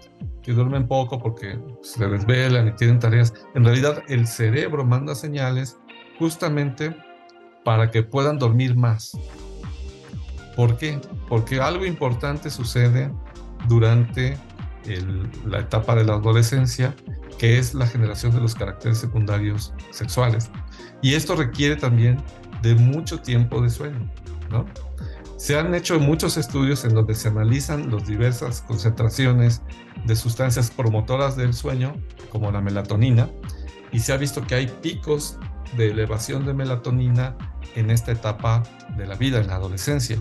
que 0.41 0.53
duermen 0.53 0.87
poco 0.87 1.19
porque 1.19 1.59
se 1.81 2.07
desvelan 2.07 2.69
y 2.69 2.71
tienen 2.77 2.99
tareas. 2.99 3.33
En 3.53 3.65
realidad, 3.65 4.01
el 4.07 4.27
cerebro 4.27 4.85
manda 4.85 5.13
señales 5.13 5.77
justamente 6.17 6.95
para 7.65 7.91
que 7.91 8.03
puedan 8.03 8.39
dormir 8.39 8.77
más. 8.77 9.11
¿Por 10.55 10.77
qué? 10.77 11.01
Porque 11.27 11.59
algo 11.59 11.85
importante 11.85 12.49
sucede 12.49 13.11
durante 13.67 14.37
la 15.45 15.59
etapa 15.59 15.95
de 15.95 16.03
la 16.03 16.13
adolescencia, 16.13 16.95
que 17.37 17.59
es 17.59 17.73
la 17.73 17.85
generación 17.85 18.33
de 18.33 18.41
los 18.41 18.55
caracteres 18.55 18.97
secundarios 18.97 19.73
sexuales. 19.91 20.49
Y 21.01 21.13
esto 21.13 21.35
requiere 21.35 21.75
también 21.75 22.17
de 22.61 22.75
mucho 22.75 23.19
tiempo 23.19 23.61
de 23.61 23.69
sueño, 23.69 24.11
¿no? 24.49 24.65
Se 25.37 25.57
han 25.57 25.73
hecho 25.73 25.99
muchos 25.99 26.35
estudios 26.35 26.83
en 26.83 26.93
donde 26.93 27.15
se 27.15 27.29
analizan 27.29 27.89
las 27.89 28.05
diversas 28.05 28.61
concentraciones 28.61 29.61
de 30.05 30.15
sustancias 30.17 30.69
promotoras 30.69 31.37
del 31.37 31.53
sueño, 31.53 31.93
como 32.29 32.51
la 32.51 32.59
melatonina, 32.59 33.29
y 33.91 33.99
se 33.99 34.11
ha 34.11 34.17
visto 34.17 34.45
que 34.45 34.55
hay 34.55 34.67
picos 34.67 35.37
de 35.77 35.91
elevación 35.91 36.45
de 36.45 36.53
melatonina 36.53 37.37
en 37.75 37.89
esta 37.89 38.11
etapa 38.11 38.63
de 38.97 39.07
la 39.07 39.15
vida, 39.15 39.39
en 39.39 39.47
la 39.47 39.55
adolescencia. 39.55 40.17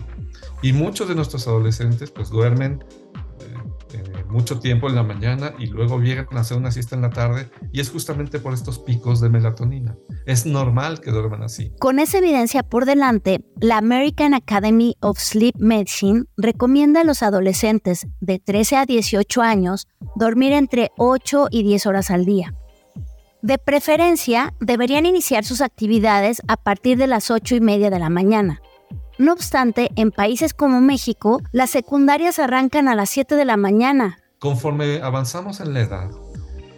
Y 0.61 0.71
muchos 0.71 1.09
de 1.09 1.15
nuestros 1.15 1.47
adolescentes 1.47 2.11
pues 2.11 2.29
duermen 2.29 2.83
mucho 4.29 4.59
tiempo 4.59 4.87
en 4.87 4.95
la 4.95 5.03
mañana 5.03 5.53
y 5.59 5.67
luego 5.67 5.99
llegan 5.99 6.27
a 6.31 6.41
hacer 6.41 6.57
una 6.57 6.71
siesta 6.71 6.95
en 6.95 7.01
la 7.01 7.09
tarde 7.09 7.49
y 7.71 7.79
es 7.79 7.89
justamente 7.89 8.39
por 8.39 8.53
estos 8.53 8.79
picos 8.79 9.19
de 9.21 9.29
melatonina. 9.29 9.97
Es 10.25 10.45
normal 10.45 11.01
que 11.01 11.11
duerman 11.11 11.43
así. 11.43 11.73
Con 11.79 11.99
esa 11.99 12.19
evidencia 12.19 12.63
por 12.63 12.85
delante, 12.85 13.43
la 13.59 13.77
American 13.77 14.33
Academy 14.33 14.95
of 15.01 15.19
Sleep 15.19 15.55
Medicine 15.57 16.25
recomienda 16.37 17.01
a 17.01 17.03
los 17.03 17.23
adolescentes 17.23 18.07
de 18.21 18.39
13 18.39 18.77
a 18.77 18.85
18 18.85 19.41
años 19.41 19.87
dormir 20.15 20.53
entre 20.53 20.91
8 20.97 21.47
y 21.51 21.63
10 21.63 21.85
horas 21.87 22.11
al 22.11 22.25
día. 22.25 22.53
De 23.41 23.57
preferencia, 23.57 24.53
deberían 24.59 25.05
iniciar 25.05 25.45
sus 25.45 25.61
actividades 25.61 26.41
a 26.47 26.57
partir 26.57 26.97
de 26.97 27.07
las 27.07 27.31
8 27.31 27.55
y 27.55 27.61
media 27.61 27.89
de 27.89 27.99
la 27.99 28.09
mañana. 28.09 28.61
No 29.17 29.33
obstante, 29.33 29.89
en 29.97 30.11
países 30.11 30.53
como 30.53 30.79
México, 30.79 31.41
las 31.51 31.69
secundarias 31.69 32.39
arrancan 32.39 32.87
a 32.87 32.95
las 32.95 33.09
7 33.09 33.35
de 33.35 33.43
la 33.43 33.57
mañana. 33.57 34.18
Conforme 34.39 35.01
avanzamos 35.01 35.59
en 35.59 35.73
la 35.73 35.81
edad, 35.81 36.11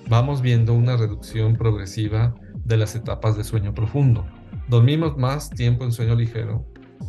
vamos 0.09 0.41
viendo 0.41 0.73
una 0.73 0.97
reducción 0.97 1.55
progresiva 1.55 2.33
de 2.65 2.75
las 2.75 2.95
etapas 2.95 3.37
de 3.37 3.43
sueño 3.43 3.75
profundo. 3.75 4.25
Dormimos 4.67 5.15
más 5.15 5.51
tiempo 5.51 5.83
en 5.83 5.91
sueño 5.91 6.15
ligero 6.15 6.65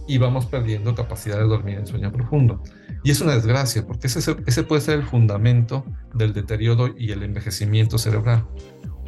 y 0.06 0.18
vamos 0.18 0.44
perdiendo 0.44 0.94
capacidad 0.94 1.38
de 1.38 1.44
dormir 1.44 1.78
en 1.78 1.86
sueño 1.86 2.12
profundo. 2.12 2.62
Y 3.02 3.10
es 3.12 3.22
una 3.22 3.32
desgracia, 3.32 3.86
porque 3.86 4.08
ese, 4.08 4.36
ese 4.44 4.62
puede 4.62 4.82
ser 4.82 4.98
el 4.98 5.06
fundamento 5.06 5.86
del 6.12 6.34
deterioro 6.34 6.94
y 6.98 7.12
el 7.12 7.22
envejecimiento 7.22 7.96
cerebral. 7.96 8.46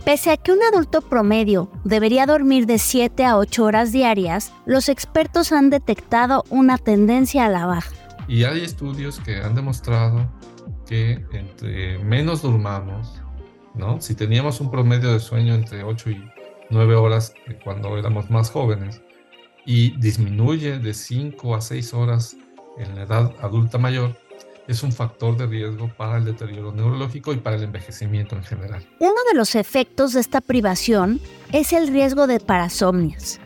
Pese 0.02 0.30
a 0.30 0.38
que 0.38 0.50
un 0.50 0.62
adulto 0.62 1.02
promedio 1.02 1.70
debería 1.84 2.24
dormir 2.24 2.64
de 2.64 2.78
7 2.78 3.22
a 3.26 3.36
8 3.36 3.64
horas 3.64 3.92
diarias, 3.92 4.50
los 4.64 4.88
expertos 4.88 5.52
han 5.52 5.68
detectado 5.68 6.44
una 6.48 6.78
tendencia 6.78 7.44
a 7.44 7.50
la 7.50 7.66
baja. 7.66 7.92
Y 8.28 8.44
hay 8.44 8.62
estudios 8.62 9.20
que 9.20 9.36
han 9.36 9.54
demostrado 9.54 10.30
que 10.84 11.24
entre 11.32 11.98
menos 11.98 12.42
durmamos, 12.42 13.20
¿no? 13.74 14.00
Si 14.00 14.14
teníamos 14.14 14.60
un 14.60 14.70
promedio 14.70 15.12
de 15.12 15.20
sueño 15.20 15.54
entre 15.54 15.82
8 15.82 16.10
y 16.10 16.30
9 16.70 16.94
horas 16.94 17.34
cuando 17.62 17.96
éramos 17.98 18.30
más 18.30 18.50
jóvenes 18.50 19.02
y 19.66 19.96
disminuye 19.98 20.78
de 20.78 20.94
5 20.94 21.54
a 21.54 21.60
6 21.60 21.94
horas 21.94 22.36
en 22.78 22.94
la 22.94 23.02
edad 23.02 23.32
adulta 23.40 23.78
mayor, 23.78 24.16
es 24.66 24.82
un 24.82 24.92
factor 24.92 25.36
de 25.36 25.46
riesgo 25.46 25.90
para 25.96 26.16
el 26.16 26.24
deterioro 26.24 26.72
neurológico 26.72 27.32
y 27.32 27.36
para 27.36 27.56
el 27.56 27.64
envejecimiento 27.64 28.34
en 28.36 28.44
general. 28.44 28.86
Uno 28.98 29.20
de 29.30 29.36
los 29.36 29.54
efectos 29.54 30.14
de 30.14 30.20
esta 30.20 30.40
privación 30.40 31.20
es 31.52 31.72
el 31.72 31.88
riesgo 31.88 32.26
de 32.26 32.40
parasomnias, 32.40 33.40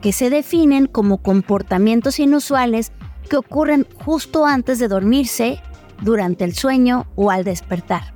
que 0.00 0.12
se 0.12 0.30
definen 0.30 0.86
como 0.86 1.18
comportamientos 1.18 2.20
inusuales 2.20 2.92
que 3.28 3.36
ocurren 3.36 3.86
justo 4.04 4.46
antes 4.46 4.78
de 4.78 4.88
dormirse, 4.88 5.60
durante 6.00 6.44
el 6.44 6.54
sueño 6.54 7.06
o 7.16 7.30
al 7.30 7.44
despertar. 7.44 8.14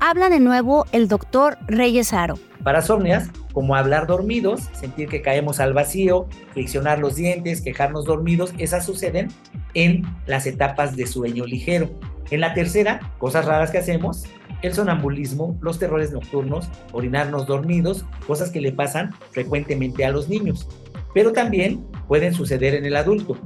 Habla 0.00 0.28
de 0.28 0.40
nuevo 0.40 0.84
el 0.92 1.08
doctor 1.08 1.56
Reyes 1.66 2.12
Aro. 2.12 2.38
Parasomnias, 2.62 3.30
como 3.52 3.76
hablar 3.76 4.06
dormidos, 4.06 4.68
sentir 4.72 5.08
que 5.08 5.22
caemos 5.22 5.60
al 5.60 5.72
vacío, 5.72 6.26
friccionar 6.52 6.98
los 6.98 7.16
dientes, 7.16 7.62
quejarnos 7.62 8.04
dormidos, 8.04 8.52
esas 8.58 8.84
suceden 8.84 9.28
en 9.74 10.02
las 10.26 10.46
etapas 10.46 10.96
de 10.96 11.06
sueño 11.06 11.46
ligero. 11.46 11.88
En 12.30 12.40
la 12.40 12.54
tercera, 12.54 13.12
cosas 13.18 13.44
raras 13.44 13.70
que 13.70 13.78
hacemos, 13.78 14.24
el 14.62 14.74
sonambulismo, 14.74 15.56
los 15.60 15.78
terrores 15.78 16.12
nocturnos, 16.12 16.68
orinarnos 16.92 17.46
dormidos, 17.46 18.04
cosas 18.26 18.50
que 18.50 18.60
le 18.60 18.72
pasan 18.72 19.14
frecuentemente 19.30 20.04
a 20.04 20.10
los 20.10 20.28
niños, 20.28 20.68
pero 21.14 21.32
también 21.32 21.86
pueden 22.08 22.34
suceder 22.34 22.74
en 22.74 22.84
el 22.84 22.96
adulto. 22.96 23.38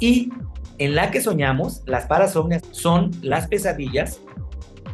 Y 0.00 0.32
en 0.78 0.94
la 0.94 1.10
que 1.10 1.20
soñamos, 1.20 1.82
las 1.86 2.06
parasomnias 2.06 2.62
son 2.72 3.10
las 3.22 3.48
pesadillas, 3.48 4.20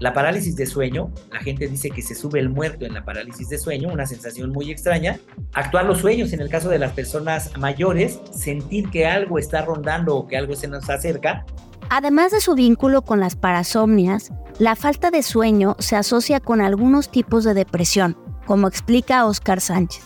la 0.00 0.14
parálisis 0.14 0.56
de 0.56 0.64
sueño, 0.64 1.12
la 1.30 1.40
gente 1.40 1.68
dice 1.68 1.90
que 1.90 2.00
se 2.00 2.14
sube 2.14 2.40
el 2.40 2.48
muerto 2.48 2.86
en 2.86 2.94
la 2.94 3.04
parálisis 3.04 3.50
de 3.50 3.58
sueño, 3.58 3.90
una 3.92 4.06
sensación 4.06 4.50
muy 4.50 4.70
extraña. 4.70 5.20
Actuar 5.52 5.84
los 5.84 5.98
sueños 5.98 6.32
en 6.32 6.40
el 6.40 6.48
caso 6.48 6.70
de 6.70 6.78
las 6.78 6.92
personas 6.92 7.56
mayores, 7.58 8.18
sentir 8.32 8.88
que 8.88 9.06
algo 9.06 9.38
está 9.38 9.62
rondando 9.62 10.16
o 10.16 10.26
que 10.26 10.38
algo 10.38 10.56
se 10.56 10.68
nos 10.68 10.88
acerca. 10.88 11.44
Además 11.90 12.32
de 12.32 12.40
su 12.40 12.54
vínculo 12.54 13.02
con 13.02 13.20
las 13.20 13.36
parasomnias, 13.36 14.32
la 14.58 14.74
falta 14.74 15.10
de 15.10 15.22
sueño 15.22 15.76
se 15.78 15.96
asocia 15.96 16.40
con 16.40 16.62
algunos 16.62 17.10
tipos 17.10 17.44
de 17.44 17.52
depresión, 17.52 18.16
como 18.46 18.68
explica 18.68 19.26
Oscar 19.26 19.60
Sánchez. 19.60 20.02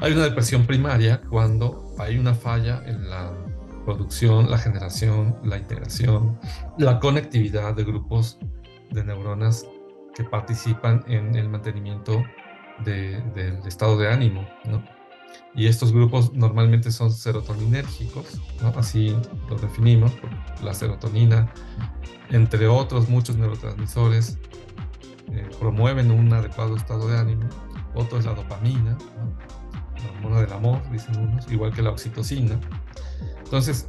Hay 0.00 0.12
una 0.12 0.24
depresión 0.24 0.66
primaria 0.66 1.22
cuando 1.30 1.94
hay 1.98 2.18
una 2.18 2.34
falla 2.34 2.82
en 2.84 3.08
la 3.08 3.32
producción, 3.84 4.50
la 4.50 4.58
generación, 4.58 5.36
la 5.44 5.58
integración, 5.58 6.38
la 6.78 6.98
conectividad 7.00 7.74
de 7.74 7.84
grupos 7.84 8.38
de 8.90 9.04
neuronas 9.04 9.66
que 10.14 10.24
participan 10.24 11.04
en 11.06 11.34
el 11.34 11.48
mantenimiento 11.48 12.24
del 12.84 13.60
estado 13.66 13.96
de 13.98 14.08
ánimo, 14.10 14.46
Y 15.54 15.66
estos 15.66 15.92
grupos 15.92 16.32
normalmente 16.32 16.90
son 16.90 17.12
serotoninérgicos, 17.12 18.40
así 18.76 19.16
lo 19.48 19.56
definimos, 19.56 20.12
la 20.62 20.74
serotonina, 20.74 21.52
entre 22.30 22.66
otros 22.66 23.08
muchos 23.08 23.36
neurotransmisores, 23.36 24.38
eh, 25.32 25.48
promueven 25.58 26.10
un 26.10 26.32
adecuado 26.32 26.76
estado 26.76 27.08
de 27.08 27.18
ánimo. 27.18 27.48
Otro 27.94 28.18
es 28.18 28.24
la 28.24 28.34
dopamina, 28.34 28.96
la 30.02 30.10
hormona 30.10 30.40
del 30.40 30.52
amor, 30.52 30.80
dicen 30.90 31.16
unos, 31.18 31.50
igual 31.50 31.72
que 31.72 31.82
la 31.82 31.90
oxitocina. 31.90 32.58
Entonces, 33.44 33.86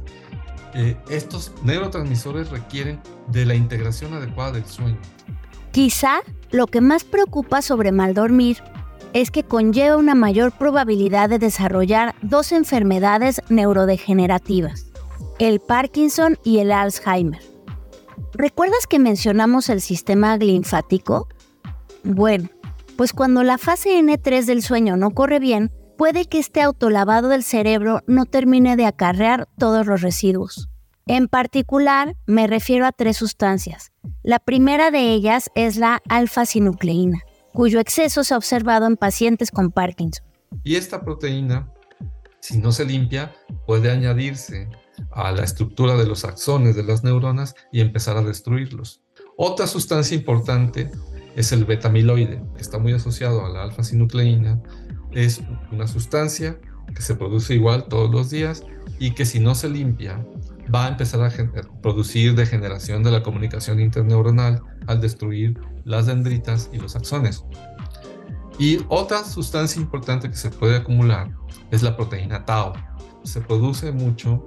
eh, 0.74 0.96
estos 1.08 1.52
neurotransmisores 1.64 2.50
requieren 2.50 3.00
de 3.28 3.46
la 3.46 3.54
integración 3.54 4.12
adecuada 4.14 4.52
del 4.52 4.66
sueño. 4.66 4.98
Quizá 5.72 6.20
lo 6.50 6.66
que 6.66 6.80
más 6.80 7.04
preocupa 7.04 7.62
sobre 7.62 7.92
mal 7.92 8.14
dormir 8.14 8.62
es 9.12 9.30
que 9.30 9.42
conlleva 9.42 9.96
una 9.96 10.14
mayor 10.14 10.52
probabilidad 10.52 11.28
de 11.30 11.38
desarrollar 11.38 12.14
dos 12.22 12.52
enfermedades 12.52 13.40
neurodegenerativas, 13.48 14.86
el 15.38 15.60
Parkinson 15.60 16.38
y 16.44 16.58
el 16.58 16.72
Alzheimer. 16.72 17.40
¿Recuerdas 18.34 18.86
que 18.86 18.98
mencionamos 18.98 19.70
el 19.70 19.80
sistema 19.80 20.36
linfático? 20.36 21.28
Bueno, 22.04 22.50
pues 22.96 23.12
cuando 23.12 23.42
la 23.42 23.58
fase 23.58 23.98
N3 23.98 24.44
del 24.44 24.62
sueño 24.62 24.96
no 24.96 25.12
corre 25.12 25.38
bien, 25.38 25.72
puede 25.96 26.26
que 26.26 26.38
este 26.38 26.62
autolavado 26.62 27.28
del 27.28 27.42
cerebro 27.42 28.02
no 28.06 28.26
termine 28.26 28.76
de 28.76 28.86
acarrear 28.86 29.48
todos 29.58 29.86
los 29.86 30.02
residuos. 30.02 30.68
En 31.06 31.28
particular, 31.28 32.16
me 32.26 32.46
refiero 32.46 32.84
a 32.86 32.92
tres 32.92 33.16
sustancias. 33.16 33.92
La 34.22 34.38
primera 34.38 34.90
de 34.90 35.12
ellas 35.12 35.50
es 35.54 35.76
la 35.76 36.02
alfa-sinucleína, 36.08 37.20
cuyo 37.52 37.80
exceso 37.80 38.24
se 38.24 38.34
ha 38.34 38.36
observado 38.36 38.86
en 38.86 38.96
pacientes 38.96 39.50
con 39.50 39.70
Parkinson. 39.70 40.26
Y 40.64 40.76
esta 40.76 41.04
proteína, 41.04 41.72
si 42.40 42.58
no 42.58 42.72
se 42.72 42.84
limpia, 42.84 43.34
puede 43.66 43.90
añadirse 43.90 44.68
a 45.12 45.30
la 45.30 45.44
estructura 45.44 45.96
de 45.96 46.06
los 46.06 46.24
axones 46.24 46.74
de 46.74 46.82
las 46.82 47.04
neuronas 47.04 47.54
y 47.70 47.80
empezar 47.80 48.16
a 48.16 48.22
destruirlos. 48.22 49.00
Otra 49.36 49.66
sustancia 49.66 50.16
importante 50.16 50.90
es 51.36 51.52
el 51.52 51.64
betamiloide, 51.66 52.42
que 52.56 52.62
está 52.62 52.78
muy 52.78 52.94
asociado 52.94 53.44
a 53.44 53.50
la 53.50 53.62
alfa-sinucleína. 53.62 54.60
Es 55.16 55.40
una 55.72 55.86
sustancia 55.86 56.60
que 56.94 57.00
se 57.00 57.14
produce 57.14 57.54
igual 57.54 57.86
todos 57.88 58.10
los 58.10 58.28
días 58.28 58.64
y 58.98 59.12
que 59.12 59.24
si 59.24 59.40
no 59.40 59.54
se 59.54 59.70
limpia 59.70 60.22
va 60.72 60.84
a 60.84 60.88
empezar 60.88 61.22
a 61.22 61.32
producir 61.80 62.34
degeneración 62.34 63.02
de 63.02 63.12
la 63.12 63.22
comunicación 63.22 63.80
interneuronal 63.80 64.60
al 64.86 65.00
destruir 65.00 65.58
las 65.86 66.04
dendritas 66.04 66.68
y 66.70 66.76
los 66.76 66.96
axones. 66.96 67.44
Y 68.58 68.80
otra 68.88 69.24
sustancia 69.24 69.80
importante 69.80 70.28
que 70.28 70.36
se 70.36 70.50
puede 70.50 70.76
acumular 70.76 71.30
es 71.70 71.82
la 71.82 71.96
proteína 71.96 72.44
tau. 72.44 72.74
Se 73.24 73.40
produce 73.40 73.92
mucho 73.92 74.44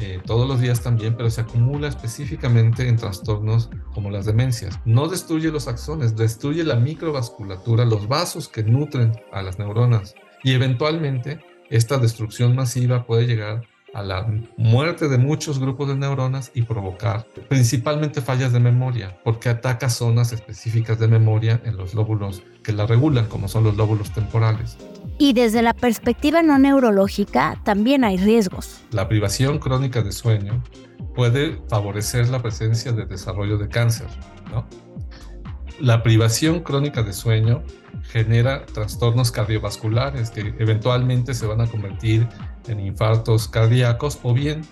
eh, 0.00 0.20
todos 0.24 0.48
los 0.48 0.60
días 0.60 0.80
también, 0.80 1.16
pero 1.16 1.28
se 1.28 1.40
acumula 1.40 1.88
específicamente 1.88 2.88
en 2.88 2.96
trastornos 2.96 3.68
como 3.94 4.10
las 4.10 4.26
demencias. 4.26 4.78
No 4.84 5.08
destruye 5.08 5.50
los 5.50 5.66
axones, 5.66 6.16
destruye 6.16 6.62
la 6.62 6.76
microvasculatura, 6.76 7.84
los 7.84 8.06
vasos 8.06 8.48
que 8.48 8.62
nutren 8.62 9.12
a 9.32 9.42
las 9.42 9.58
neuronas. 9.58 10.14
Y 10.44 10.52
eventualmente 10.52 11.40
esta 11.68 11.98
destrucción 11.98 12.54
masiva 12.54 13.06
puede 13.06 13.26
llegar 13.26 13.66
a 13.94 14.02
la 14.02 14.26
muerte 14.56 15.08
de 15.08 15.18
muchos 15.18 15.58
grupos 15.58 15.88
de 15.88 15.96
neuronas 15.96 16.50
y 16.54 16.62
provocar 16.62 17.26
principalmente 17.48 18.20
fallas 18.20 18.52
de 18.52 18.60
memoria, 18.60 19.18
porque 19.24 19.48
ataca 19.48 19.88
zonas 19.88 20.32
específicas 20.32 20.98
de 20.98 21.08
memoria 21.08 21.60
en 21.64 21.76
los 21.76 21.94
lóbulos 21.94 22.42
que 22.62 22.72
la 22.72 22.86
regulan, 22.86 23.26
como 23.26 23.48
son 23.48 23.64
los 23.64 23.76
lóbulos 23.76 24.12
temporales. 24.12 24.76
Y 25.18 25.32
desde 25.32 25.62
la 25.62 25.74
perspectiva 25.74 26.42
no 26.42 26.58
neurológica, 26.58 27.60
también 27.64 28.04
hay 28.04 28.18
riesgos. 28.18 28.80
La 28.90 29.08
privación 29.08 29.58
crónica 29.58 30.02
de 30.02 30.12
sueño 30.12 30.62
puede 31.14 31.60
favorecer 31.68 32.28
la 32.28 32.40
presencia 32.40 32.92
de 32.92 33.06
desarrollo 33.06 33.58
de 33.58 33.68
cáncer, 33.68 34.06
¿no? 34.50 34.66
La 35.80 36.02
privación 36.02 36.60
crónica 36.60 37.04
de 37.04 37.12
sueño 37.12 37.62
genera 38.02 38.66
trastornos 38.66 39.30
cardiovasculares 39.30 40.30
que 40.30 40.52
eventualmente 40.58 41.34
se 41.34 41.46
van 41.46 41.60
a 41.60 41.66
convertir 41.68 42.26
en 42.68 42.80
infartos 42.80 43.48
cardíacos 43.48 44.18
o 44.22 44.34
bien 44.34 44.62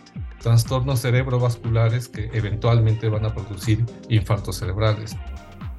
trastornos 0.40 1.00
cerebrovasculares 1.00 2.08
que 2.08 2.30
eventualmente 2.32 3.08
van 3.08 3.24
a 3.24 3.34
producir 3.34 3.84
infartos 4.08 4.56
cerebrales. 4.56 5.16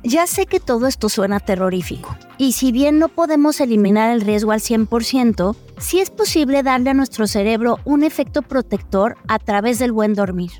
Ya 0.03 0.27
sé 0.27 0.45
que 0.45 0.59
todo 0.59 0.87
esto 0.87 1.09
suena 1.09 1.39
terrorífico, 1.39 2.15
y 2.37 2.51
si 2.53 2.71
bien 2.71 2.99
no 2.99 3.09
podemos 3.09 3.59
eliminar 3.59 4.11
el 4.11 4.21
riesgo 4.21 4.51
al 4.51 4.61
100%, 4.61 5.55
sí 5.79 5.99
es 5.99 6.11
posible 6.11 6.63
darle 6.63 6.91
a 6.91 6.93
nuestro 6.93 7.27
cerebro 7.27 7.79
un 7.83 8.03
efecto 8.03 8.41
protector 8.41 9.17
a 9.27 9.39
través 9.39 9.79
del 9.79 9.91
buen 9.91 10.13
dormir. 10.13 10.51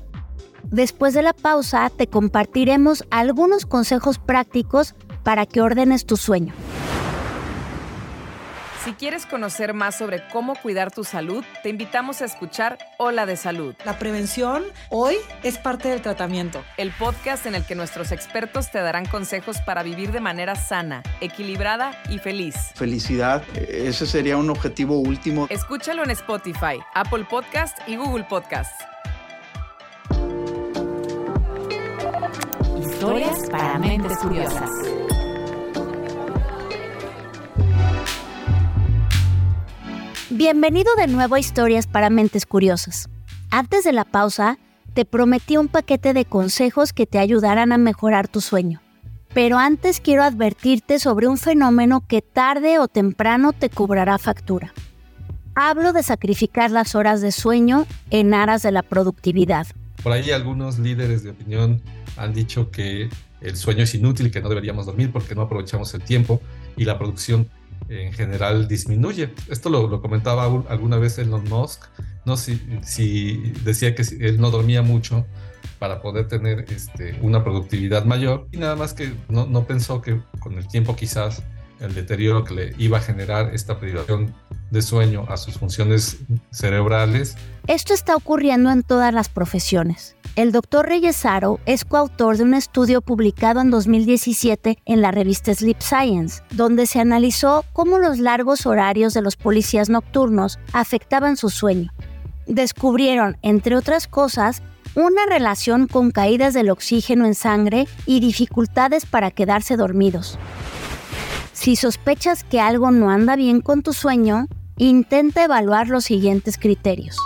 Después 0.64 1.14
de 1.14 1.22
la 1.22 1.32
pausa 1.32 1.88
te 1.88 2.08
compartiremos 2.08 3.04
algunos 3.10 3.64
consejos 3.64 4.18
prácticos 4.18 4.94
para 5.22 5.46
que 5.46 5.60
ordenes 5.60 6.04
tu 6.04 6.16
sueño. 6.16 6.52
Si 8.88 8.94
quieres 8.94 9.26
conocer 9.26 9.74
más 9.74 9.98
sobre 9.98 10.26
cómo 10.28 10.56
cuidar 10.56 10.90
tu 10.90 11.04
salud, 11.04 11.44
te 11.62 11.68
invitamos 11.68 12.22
a 12.22 12.24
escuchar 12.24 12.78
Hola 12.96 13.26
de 13.26 13.36
Salud. 13.36 13.74
La 13.84 13.98
prevención 13.98 14.64
hoy 14.88 15.16
es 15.42 15.58
parte 15.58 15.90
del 15.90 16.00
tratamiento. 16.00 16.64
El 16.78 16.90
podcast 16.92 17.44
en 17.44 17.54
el 17.54 17.66
que 17.66 17.74
nuestros 17.74 18.12
expertos 18.12 18.70
te 18.70 18.78
darán 18.78 19.04
consejos 19.04 19.58
para 19.60 19.82
vivir 19.82 20.10
de 20.10 20.20
manera 20.20 20.54
sana, 20.54 21.02
equilibrada 21.20 22.00
y 22.08 22.18
feliz. 22.18 22.54
Felicidad, 22.76 23.42
ese 23.58 24.06
sería 24.06 24.38
un 24.38 24.48
objetivo 24.48 24.98
último. 24.98 25.48
Escúchalo 25.50 26.02
en 26.02 26.10
Spotify, 26.12 26.80
Apple 26.94 27.26
Podcast 27.28 27.76
y 27.86 27.96
Google 27.96 28.24
Podcast. 28.24 28.72
Historias 32.80 33.50
para 33.50 33.78
mentes 33.78 34.16
curiosas. 34.16 34.70
Bienvenido 40.30 40.94
de 40.94 41.06
nuevo 41.06 41.36
a 41.36 41.40
Historias 41.40 41.86
para 41.86 42.10
Mentes 42.10 42.44
Curiosas. 42.44 43.08
Antes 43.50 43.82
de 43.82 43.94
la 43.94 44.04
pausa, 44.04 44.58
te 44.92 45.06
prometí 45.06 45.56
un 45.56 45.68
paquete 45.68 46.12
de 46.12 46.26
consejos 46.26 46.92
que 46.92 47.06
te 47.06 47.18
ayudarán 47.18 47.72
a 47.72 47.78
mejorar 47.78 48.28
tu 48.28 48.42
sueño. 48.42 48.82
Pero 49.32 49.56
antes 49.56 50.00
quiero 50.00 50.22
advertirte 50.22 50.98
sobre 50.98 51.28
un 51.28 51.38
fenómeno 51.38 52.06
que 52.06 52.20
tarde 52.20 52.78
o 52.78 52.88
temprano 52.88 53.54
te 53.54 53.70
cobrará 53.70 54.18
factura. 54.18 54.74
Hablo 55.54 55.94
de 55.94 56.02
sacrificar 56.02 56.70
las 56.70 56.94
horas 56.94 57.22
de 57.22 57.32
sueño 57.32 57.86
en 58.10 58.34
aras 58.34 58.62
de 58.62 58.72
la 58.72 58.82
productividad. 58.82 59.66
Por 60.02 60.12
ahí 60.12 60.30
algunos 60.30 60.78
líderes 60.78 61.22
de 61.22 61.30
opinión 61.30 61.80
han 62.18 62.34
dicho 62.34 62.70
que 62.70 63.08
el 63.40 63.56
sueño 63.56 63.84
es 63.84 63.94
inútil, 63.94 64.30
que 64.30 64.42
no 64.42 64.50
deberíamos 64.50 64.84
dormir 64.84 65.10
porque 65.10 65.34
no 65.34 65.40
aprovechamos 65.40 65.94
el 65.94 66.02
tiempo 66.02 66.42
y 66.76 66.84
la 66.84 66.98
producción 66.98 67.48
en 67.88 68.12
general 68.12 68.68
disminuye. 68.68 69.34
Esto 69.48 69.70
lo, 69.70 70.00
comentaba 70.00 70.44
alguna 70.68 70.98
vez 70.98 71.18
Elon 71.18 71.44
Musk, 71.48 71.84
¿no? 72.24 72.36
Si, 72.36 73.52
decía 73.64 73.94
que 73.94 74.02
él 74.20 74.40
no 74.40 74.50
dormía 74.50 74.82
mucho 74.82 75.26
para 75.78 76.00
poder 76.00 76.28
tener 76.28 76.66
este, 76.68 77.18
una 77.22 77.42
productividad 77.42 78.04
mayor 78.04 78.48
y 78.52 78.58
nada 78.58 78.76
más 78.76 78.94
que 78.94 79.12
no, 79.28 79.46
no 79.46 79.66
pensó 79.66 80.00
que 80.00 80.20
con 80.40 80.58
el 80.58 80.66
tiempo 80.66 80.96
quizás 80.96 81.42
el 81.80 81.94
deterioro 81.94 82.44
que 82.44 82.54
le 82.54 82.74
iba 82.78 82.98
a 82.98 83.00
generar 83.00 83.54
esta 83.54 83.78
privación 83.78 84.34
de 84.70 84.82
sueño 84.82 85.24
a 85.28 85.36
sus 85.36 85.58
funciones 85.58 86.18
cerebrales. 86.50 87.36
Esto 87.66 87.94
está 87.94 88.16
ocurriendo 88.16 88.70
en 88.70 88.82
todas 88.82 89.12
las 89.12 89.28
profesiones. 89.28 90.16
El 90.36 90.52
doctor 90.52 90.86
Reyesaro 90.86 91.58
es 91.66 91.84
coautor 91.84 92.36
de 92.36 92.44
un 92.44 92.54
estudio 92.54 93.00
publicado 93.00 93.60
en 93.60 93.70
2017 93.70 94.78
en 94.84 95.02
la 95.02 95.10
revista 95.10 95.52
Sleep 95.52 95.80
Science, 95.80 96.42
donde 96.52 96.86
se 96.86 97.00
analizó 97.00 97.64
cómo 97.72 97.98
los 97.98 98.18
largos 98.18 98.64
horarios 98.64 99.14
de 99.14 99.22
los 99.22 99.36
policías 99.36 99.88
nocturnos 99.88 100.58
afectaban 100.72 101.36
su 101.36 101.50
sueño. 101.50 101.92
Descubrieron, 102.46 103.36
entre 103.42 103.76
otras 103.76 104.06
cosas, 104.06 104.62
una 104.94 105.26
relación 105.26 105.86
con 105.86 106.10
caídas 106.10 106.54
del 106.54 106.70
oxígeno 106.70 107.26
en 107.26 107.34
sangre 107.34 107.86
y 108.06 108.20
dificultades 108.20 109.06
para 109.06 109.30
quedarse 109.30 109.76
dormidos. 109.76 110.38
Si 111.52 111.74
sospechas 111.74 112.44
que 112.44 112.60
algo 112.60 112.92
no 112.92 113.10
anda 113.10 113.34
bien 113.34 113.60
con 113.60 113.82
tu 113.82 113.92
sueño, 113.92 114.46
intenta 114.78 115.44
evaluar 115.44 115.88
los 115.88 116.04
siguientes 116.04 116.56
criterios. 116.56 117.16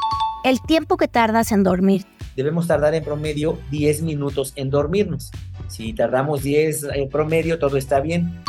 El 0.45 0.61
tiempo 0.61 0.97
que 0.97 1.07
tardas 1.07 1.53
en 1.53 1.63
dormir. 1.63 2.05
Debemos 2.35 2.67
tardar 2.67 2.95
en 2.95 3.05
promedio 3.05 3.59
10 3.71 4.03
minutos 4.03 4.55
en 4.57 4.71
dormirnos. 4.71 5.31
Si 5.69 5.93
tardamos 5.93 6.43
10 6.43 6.85
en 6.95 7.09
promedio, 7.11 7.59
todo 7.59 7.77
está 7.77 8.01
bien. 8.01 8.43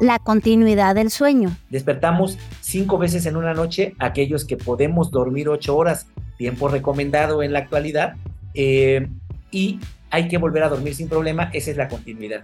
La 0.00 0.18
continuidad 0.18 0.94
del 0.94 1.10
sueño. 1.10 1.56
Despertamos 1.70 2.38
5 2.60 2.98
veces 2.98 3.24
en 3.26 3.36
una 3.36 3.54
noche 3.54 3.94
aquellos 3.98 4.44
que 4.44 4.56
podemos 4.56 5.10
dormir 5.10 5.48
8 5.48 5.74
horas, 5.74 6.06
tiempo 6.36 6.68
recomendado 6.68 7.42
en 7.42 7.52
la 7.52 7.60
actualidad, 7.60 8.16
eh, 8.52 9.08
y 9.50 9.80
hay 10.10 10.28
que 10.28 10.36
volver 10.36 10.64
a 10.64 10.68
dormir 10.68 10.94
sin 10.94 11.08
problema, 11.08 11.48
esa 11.52 11.70
es 11.70 11.76
la 11.76 11.88
continuidad 11.88 12.42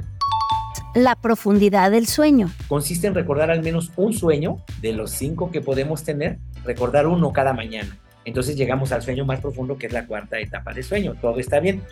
la 0.95 1.15
profundidad 1.17 1.91
del 1.91 2.07
sueño. 2.07 2.51
Consiste 2.69 3.07
en 3.07 3.15
recordar 3.15 3.51
al 3.51 3.63
menos 3.63 3.93
un 3.97 4.13
sueño 4.13 4.59
de 4.81 4.93
los 4.93 5.11
cinco 5.11 5.51
que 5.51 5.61
podemos 5.61 6.03
tener, 6.03 6.39
recordar 6.65 7.07
uno 7.07 7.33
cada 7.33 7.53
mañana. 7.53 7.97
Entonces 8.25 8.57
llegamos 8.57 8.93
al 8.93 9.03
sueño 9.03 9.25
más 9.25 9.41
profundo 9.41 9.79
que 9.79 9.87
es 9.87 9.93
la 9.93 10.07
cuarta 10.07 10.39
etapa 10.39 10.73
de 10.73 10.83
sueño. 10.83 11.15
Todo 11.21 11.39
está 11.39 11.61
bien. 11.61 11.83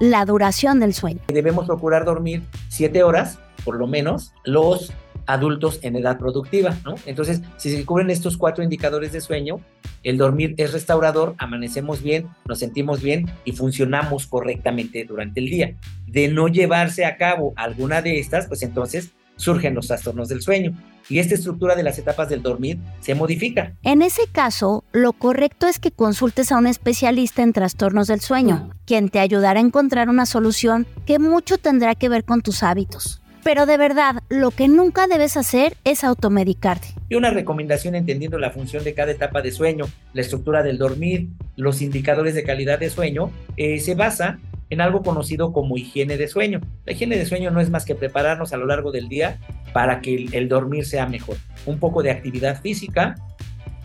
La 0.00 0.24
duración 0.24 0.80
del 0.80 0.94
sueño. 0.94 1.20
Debemos 1.28 1.66
procurar 1.66 2.04
dormir 2.04 2.42
siete 2.68 3.02
horas, 3.02 3.38
por 3.64 3.76
lo 3.76 3.86
menos, 3.86 4.32
los 4.44 4.92
adultos 5.26 5.78
en 5.82 5.96
edad 5.96 6.18
productiva, 6.18 6.76
¿no? 6.84 6.94
Entonces, 7.06 7.42
si 7.56 7.70
se 7.70 7.84
cubren 7.84 8.10
estos 8.10 8.36
cuatro 8.36 8.62
indicadores 8.62 9.12
de 9.12 9.20
sueño, 9.20 9.60
el 10.02 10.18
dormir 10.18 10.54
es 10.56 10.72
restaurador, 10.72 11.34
amanecemos 11.38 12.02
bien, 12.02 12.28
nos 12.46 12.58
sentimos 12.58 13.02
bien 13.02 13.30
y 13.44 13.52
funcionamos 13.52 14.26
correctamente 14.26 15.04
durante 15.04 15.40
el 15.40 15.46
día. 15.46 15.76
De 16.06 16.28
no 16.28 16.48
llevarse 16.48 17.04
a 17.04 17.16
cabo 17.16 17.52
alguna 17.56 18.02
de 18.02 18.18
estas, 18.18 18.46
pues 18.46 18.62
entonces 18.62 19.12
surgen 19.36 19.74
los 19.74 19.88
trastornos 19.88 20.28
del 20.28 20.42
sueño 20.42 20.76
y 21.08 21.18
esta 21.18 21.34
estructura 21.34 21.74
de 21.74 21.82
las 21.82 21.98
etapas 21.98 22.28
del 22.28 22.42
dormir 22.42 22.78
se 23.00 23.14
modifica. 23.14 23.74
En 23.82 24.02
ese 24.02 24.22
caso, 24.30 24.84
lo 24.92 25.12
correcto 25.12 25.66
es 25.66 25.78
que 25.78 25.90
consultes 25.90 26.52
a 26.52 26.58
un 26.58 26.66
especialista 26.66 27.42
en 27.42 27.52
trastornos 27.52 28.06
del 28.06 28.20
sueño, 28.20 28.70
quien 28.86 29.08
te 29.08 29.18
ayudará 29.18 29.58
a 29.58 29.62
encontrar 29.62 30.08
una 30.08 30.26
solución 30.26 30.86
que 31.06 31.18
mucho 31.18 31.58
tendrá 31.58 31.94
que 31.94 32.08
ver 32.08 32.24
con 32.24 32.40
tus 32.42 32.62
hábitos. 32.62 33.21
Pero 33.44 33.66
de 33.66 33.76
verdad, 33.76 34.22
lo 34.28 34.52
que 34.52 34.68
nunca 34.68 35.08
debes 35.08 35.36
hacer 35.36 35.76
es 35.84 36.04
automedicarte. 36.04 36.88
Y 37.08 37.16
una 37.16 37.30
recomendación 37.30 37.94
entendiendo 37.94 38.38
la 38.38 38.50
función 38.50 38.84
de 38.84 38.94
cada 38.94 39.10
etapa 39.12 39.42
de 39.42 39.50
sueño, 39.50 39.86
la 40.12 40.20
estructura 40.20 40.62
del 40.62 40.78
dormir, 40.78 41.28
los 41.56 41.82
indicadores 41.82 42.34
de 42.34 42.44
calidad 42.44 42.78
de 42.78 42.88
sueño, 42.88 43.30
eh, 43.56 43.80
se 43.80 43.94
basa 43.94 44.38
en 44.70 44.80
algo 44.80 45.02
conocido 45.02 45.52
como 45.52 45.76
higiene 45.76 46.16
de 46.16 46.28
sueño. 46.28 46.60
La 46.86 46.92
higiene 46.92 47.18
de 47.18 47.26
sueño 47.26 47.50
no 47.50 47.60
es 47.60 47.68
más 47.68 47.84
que 47.84 47.94
prepararnos 47.94 48.52
a 48.52 48.56
lo 48.56 48.66
largo 48.66 48.92
del 48.92 49.08
día 49.08 49.38
para 49.74 50.00
que 50.00 50.14
el, 50.14 50.34
el 50.34 50.48
dormir 50.48 50.86
sea 50.86 51.06
mejor. 51.06 51.36
Un 51.66 51.78
poco 51.78 52.02
de 52.02 52.10
actividad 52.10 52.62
física, 52.62 53.16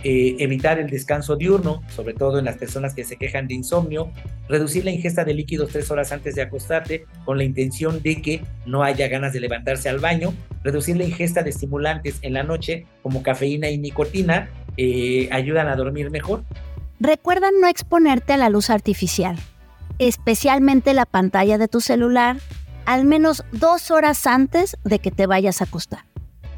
eh, 0.03 0.35
evitar 0.39 0.77
el 0.77 0.89
descanso 0.89 1.35
diurno, 1.35 1.81
sobre 1.89 2.13
todo 2.13 2.37
en 2.37 2.45
las 2.45 2.57
personas 2.57 2.93
que 2.93 3.03
se 3.03 3.17
quejan 3.17 3.47
de 3.47 3.55
insomnio, 3.55 4.11
reducir 4.47 4.85
la 4.85 4.91
ingesta 4.91 5.25
de 5.25 5.33
líquidos 5.33 5.71
tres 5.71 5.89
horas 5.89 6.11
antes 6.11 6.35
de 6.35 6.43
acostarte 6.43 7.05
con 7.25 7.37
la 7.37 7.43
intención 7.43 8.01
de 8.03 8.21
que 8.21 8.41
no 8.67 8.83
haya 8.83 9.07
ganas 9.07 9.33
de 9.33 9.39
levantarse 9.39 9.89
al 9.89 9.99
baño, 9.99 10.33
reducir 10.63 10.97
la 10.97 11.03
ingesta 11.03 11.41
de 11.41 11.49
estimulantes 11.49 12.19
en 12.21 12.33
la 12.33 12.43
noche 12.43 12.85
como 13.01 13.23
cafeína 13.23 13.69
y 13.69 13.79
nicotina, 13.79 14.49
eh, 14.77 15.29
ayudan 15.31 15.67
a 15.67 15.75
dormir 15.75 16.11
mejor. 16.11 16.43
Recuerda 16.99 17.49
no 17.59 17.67
exponerte 17.67 18.33
a 18.33 18.37
la 18.37 18.49
luz 18.49 18.69
artificial, 18.69 19.37
especialmente 19.97 20.93
la 20.93 21.05
pantalla 21.05 21.57
de 21.57 21.67
tu 21.67 21.81
celular, 21.81 22.37
al 22.85 23.05
menos 23.05 23.43
dos 23.51 23.89
horas 23.89 24.27
antes 24.27 24.77
de 24.83 24.99
que 24.99 25.09
te 25.09 25.25
vayas 25.25 25.61
a 25.61 25.65
acostar. 25.65 26.05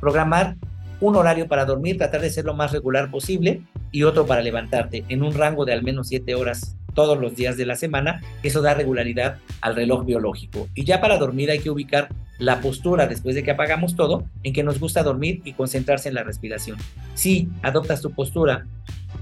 Programar 0.01 0.57
un 1.01 1.15
horario 1.15 1.47
para 1.47 1.65
dormir, 1.65 1.97
tratar 1.97 2.21
de 2.21 2.29
ser 2.29 2.45
lo 2.45 2.53
más 2.53 2.71
regular 2.71 3.09
posible 3.11 3.61
y 3.91 4.03
otro 4.03 4.25
para 4.25 4.41
levantarte 4.41 5.05
en 5.09 5.23
un 5.23 5.33
rango 5.33 5.65
de 5.65 5.73
al 5.73 5.83
menos 5.83 6.07
siete 6.07 6.35
horas 6.35 6.75
todos 6.93 7.19
los 7.19 7.35
días 7.35 7.57
de 7.57 7.65
la 7.65 7.75
semana. 7.75 8.21
Eso 8.43 8.61
da 8.61 8.73
regularidad 8.73 9.37
al 9.61 9.75
reloj 9.75 10.05
biológico. 10.05 10.67
Y 10.75 10.83
ya 10.83 10.99
para 10.99 11.17
dormir 11.17 11.51
hay 11.51 11.59
que 11.59 11.69
ubicar 11.69 12.09
la 12.37 12.61
postura 12.61 13.07
después 13.07 13.35
de 13.35 13.43
que 13.43 13.51
apagamos 13.51 13.95
todo 13.95 14.23
en 14.43 14.53
que 14.53 14.63
nos 14.63 14.79
gusta 14.79 15.03
dormir 15.03 15.41
y 15.43 15.53
concentrarse 15.53 16.09
en 16.09 16.15
la 16.15 16.23
respiración. 16.23 16.77
Si 17.15 17.49
adoptas 17.61 18.01
tu 18.01 18.11
postura 18.11 18.65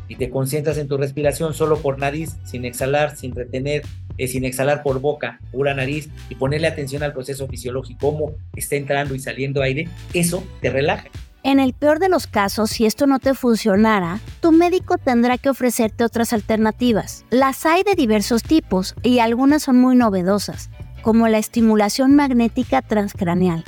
y 0.07 0.15
te 0.15 0.29
concentras 0.29 0.77
en 0.77 0.87
tu 0.87 0.97
respiración 0.97 1.53
solo 1.53 1.79
por 1.79 1.99
nariz, 1.99 2.37
sin 2.45 2.65
exhalar, 2.65 3.15
sin 3.15 3.35
retener, 3.35 3.83
eh, 4.17 4.27
sin 4.27 4.45
exhalar 4.45 4.83
por 4.83 4.99
boca, 4.99 5.39
pura 5.51 5.73
nariz 5.73 6.09
y 6.29 6.35
ponerle 6.35 6.67
atención 6.67 7.03
al 7.03 7.13
proceso 7.13 7.47
fisiológico, 7.47 7.99
cómo 7.99 8.35
está 8.55 8.75
entrando 8.75 9.15
y 9.15 9.19
saliendo 9.19 9.61
aire, 9.61 9.89
eso 10.13 10.43
te 10.61 10.69
relaja. 10.69 11.09
En 11.47 11.61
el 11.61 11.71
peor 11.71 11.99
de 11.99 12.09
los 12.09 12.27
casos, 12.27 12.71
si 12.71 12.85
esto 12.85 13.07
no 13.07 13.19
te 13.19 13.33
funcionara, 13.33 14.19
tu 14.41 14.51
médico 14.51 14.97
tendrá 14.97 15.37
que 15.37 15.49
ofrecerte 15.49 16.03
otras 16.03 16.33
alternativas. 16.33 17.23
Las 17.29 17.65
hay 17.65 17.83
de 17.83 17.95
diversos 17.95 18.43
tipos 18.43 18.95
y 19.01 19.19
algunas 19.19 19.63
son 19.63 19.79
muy 19.79 19.95
novedosas, 19.95 20.69
como 21.01 21.29
la 21.29 21.37
estimulación 21.37 22.13
magnética 22.17 22.81
transcraneal. 22.81 23.63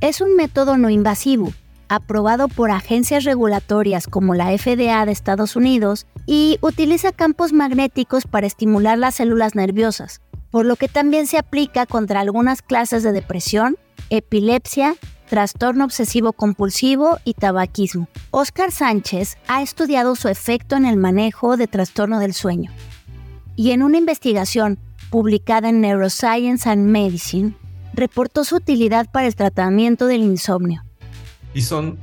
Es 0.00 0.20
un 0.20 0.36
método 0.36 0.76
no 0.76 0.90
invasivo, 0.90 1.52
aprobado 1.88 2.46
por 2.46 2.70
agencias 2.70 3.24
regulatorias 3.24 4.06
como 4.06 4.36
la 4.36 4.56
FDA 4.56 5.04
de 5.04 5.10
Estados 5.10 5.56
Unidos 5.56 6.06
y 6.24 6.58
utiliza 6.60 7.10
campos 7.10 7.52
magnéticos 7.52 8.28
para 8.28 8.46
estimular 8.46 8.96
las 8.96 9.16
células 9.16 9.56
nerviosas, 9.56 10.20
por 10.52 10.64
lo 10.66 10.76
que 10.76 10.86
también 10.86 11.26
se 11.26 11.38
aplica 11.38 11.84
contra 11.84 12.20
algunas 12.20 12.62
clases 12.62 13.02
de 13.02 13.10
depresión, 13.10 13.76
epilepsia 14.08 14.94
trastorno 15.28 15.84
obsesivo 15.84 16.32
compulsivo 16.32 17.18
y 17.24 17.34
tabaquismo. 17.34 18.08
Oscar 18.30 18.72
Sánchez 18.72 19.36
ha 19.46 19.62
estudiado 19.62 20.16
su 20.16 20.28
efecto 20.28 20.76
en 20.76 20.86
el 20.86 20.96
manejo 20.96 21.56
de 21.56 21.68
trastorno 21.68 22.18
del 22.18 22.34
sueño. 22.34 22.72
Y 23.54 23.70
en 23.70 23.82
una 23.82 23.98
investigación 23.98 24.78
publicada 25.10 25.68
en 25.68 25.80
Neuroscience 25.80 26.68
and 26.68 26.86
Medicine, 26.86 27.54
reportó 27.94 28.44
su 28.44 28.56
utilidad 28.56 29.10
para 29.10 29.26
el 29.26 29.34
tratamiento 29.34 30.06
del 30.06 30.22
insomnio. 30.22 30.84
Y 31.54 31.62
son, 31.62 31.98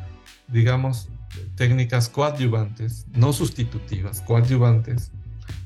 digamos, 0.48 1.10
técnicas 1.56 2.10
coadyuvantes, 2.10 3.06
no 3.14 3.34
sustitutivas, 3.34 4.22
coadyuvantes, 4.22 5.12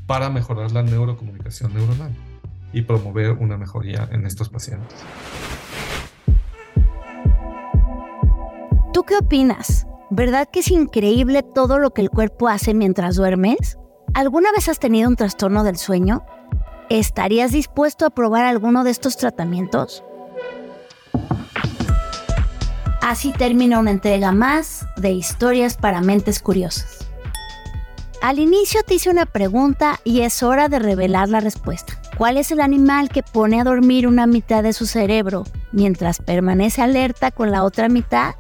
para 0.06 0.30
mejorar 0.30 0.72
la 0.72 0.84
neurocomunicación 0.84 1.74
neuronal 1.74 2.16
y 2.74 2.82
promover 2.82 3.32
una 3.32 3.58
mejoría 3.58 4.08
en 4.12 4.26
estos 4.26 4.50
pacientes. 4.50 4.98
¿Tú 9.00 9.06
qué 9.06 9.16
opinas? 9.16 9.88
¿Verdad 10.10 10.50
que 10.52 10.60
es 10.60 10.70
increíble 10.72 11.42
todo 11.42 11.80
lo 11.80 11.92
que 11.92 12.02
el 12.02 12.10
cuerpo 12.10 12.50
hace 12.50 12.74
mientras 12.74 13.16
duermes? 13.16 13.78
¿Alguna 14.14 14.52
vez 14.52 14.68
has 14.68 14.78
tenido 14.78 15.08
un 15.08 15.16
trastorno 15.16 15.64
del 15.64 15.78
sueño? 15.78 16.26
¿Estarías 16.90 17.54
dispuesto 17.54 18.06
a 18.06 18.10
probar 18.10 18.44
alguno 18.44 18.84
de 18.84 18.92
estos 18.92 19.16
tratamientos? 19.16 20.04
Así 23.02 23.32
termina 23.32 23.80
una 23.80 23.92
entrega 23.92 24.34
más 24.34 24.86
de 24.98 25.12
historias 25.12 25.78
para 25.78 26.02
mentes 26.02 26.42
curiosas. 26.42 27.08
Al 28.22 28.38
inicio 28.40 28.82
te 28.84 28.96
hice 28.96 29.10
una 29.10 29.26
pregunta 29.26 30.02
y 30.04 30.24
es 30.24 30.44
hora 30.44 30.68
de 30.68 30.80
revelar 30.80 31.30
la 31.30 31.40
respuesta. 31.40 31.94
¿Cuál 32.18 32.36
es 32.36 32.52
el 32.52 32.60
animal 32.60 33.08
que 33.08 33.24
pone 33.24 33.62
a 33.62 33.64
dormir 33.64 34.08
una 34.08 34.28
mitad 34.28 34.62
de 34.62 34.74
su 34.74 34.86
cerebro 34.86 35.46
mientras 35.72 36.20
permanece 36.20 36.82
alerta 36.82 37.32
con 37.32 37.50
la 37.50 37.64
otra 37.64 37.88
mitad? 37.88 38.36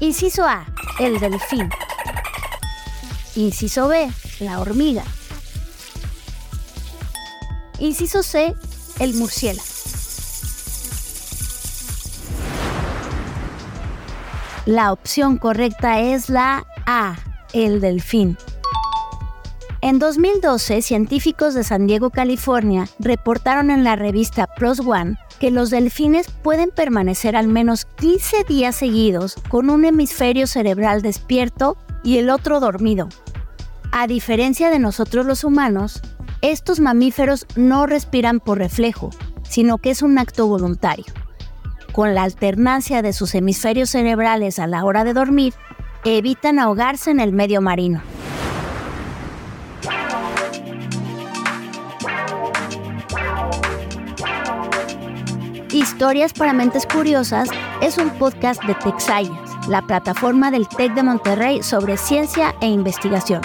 Inciso 0.00 0.44
A, 0.44 0.66
el 0.98 1.20
delfín. 1.20 1.68
Inciso 3.36 3.86
B, 3.88 4.10
la 4.40 4.58
hormiga. 4.58 5.04
Inciso 7.78 8.24
C, 8.24 8.54
el 8.98 9.14
murciélago. 9.14 9.64
La 14.66 14.92
opción 14.92 15.38
correcta 15.38 16.00
es 16.00 16.28
la 16.28 16.66
A, 16.86 17.16
el 17.52 17.80
delfín. 17.80 18.36
En 19.80 19.98
2012, 19.98 20.82
científicos 20.82 21.54
de 21.54 21.62
San 21.62 21.86
Diego, 21.86 22.10
California, 22.10 22.88
reportaron 22.98 23.70
en 23.70 23.84
la 23.84 23.94
revista 23.94 24.48
Plus 24.56 24.80
One 24.80 25.18
que 25.38 25.50
los 25.50 25.70
delfines 25.70 26.28
pueden 26.30 26.70
permanecer 26.70 27.36
al 27.36 27.48
menos 27.48 27.84
15 27.84 28.44
días 28.48 28.76
seguidos 28.76 29.36
con 29.48 29.70
un 29.70 29.84
hemisferio 29.84 30.46
cerebral 30.46 31.02
despierto 31.02 31.76
y 32.02 32.18
el 32.18 32.30
otro 32.30 32.60
dormido. 32.60 33.08
A 33.92 34.06
diferencia 34.06 34.70
de 34.70 34.78
nosotros 34.78 35.26
los 35.26 35.44
humanos, 35.44 36.02
estos 36.42 36.80
mamíferos 36.80 37.46
no 37.56 37.86
respiran 37.86 38.40
por 38.40 38.58
reflejo, 38.58 39.10
sino 39.42 39.78
que 39.78 39.90
es 39.90 40.02
un 40.02 40.18
acto 40.18 40.46
voluntario. 40.46 41.06
Con 41.92 42.14
la 42.14 42.24
alternancia 42.24 43.02
de 43.02 43.12
sus 43.12 43.34
hemisferios 43.34 43.90
cerebrales 43.90 44.58
a 44.58 44.66
la 44.66 44.84
hora 44.84 45.04
de 45.04 45.14
dormir, 45.14 45.54
evitan 46.04 46.58
ahogarse 46.58 47.10
en 47.10 47.20
el 47.20 47.32
medio 47.32 47.60
marino. 47.60 48.02
Historias 55.74 56.32
para 56.32 56.52
Mentes 56.52 56.86
Curiosas 56.86 57.48
es 57.82 57.98
un 57.98 58.08
podcast 58.10 58.62
de 58.62 58.76
Tech 58.76 59.00
Science, 59.00 59.34
la 59.68 59.82
plataforma 59.82 60.52
del 60.52 60.68
TEC 60.68 60.94
de 60.94 61.02
Monterrey 61.02 61.64
sobre 61.64 61.96
ciencia 61.96 62.54
e 62.60 62.68
investigación. 62.68 63.42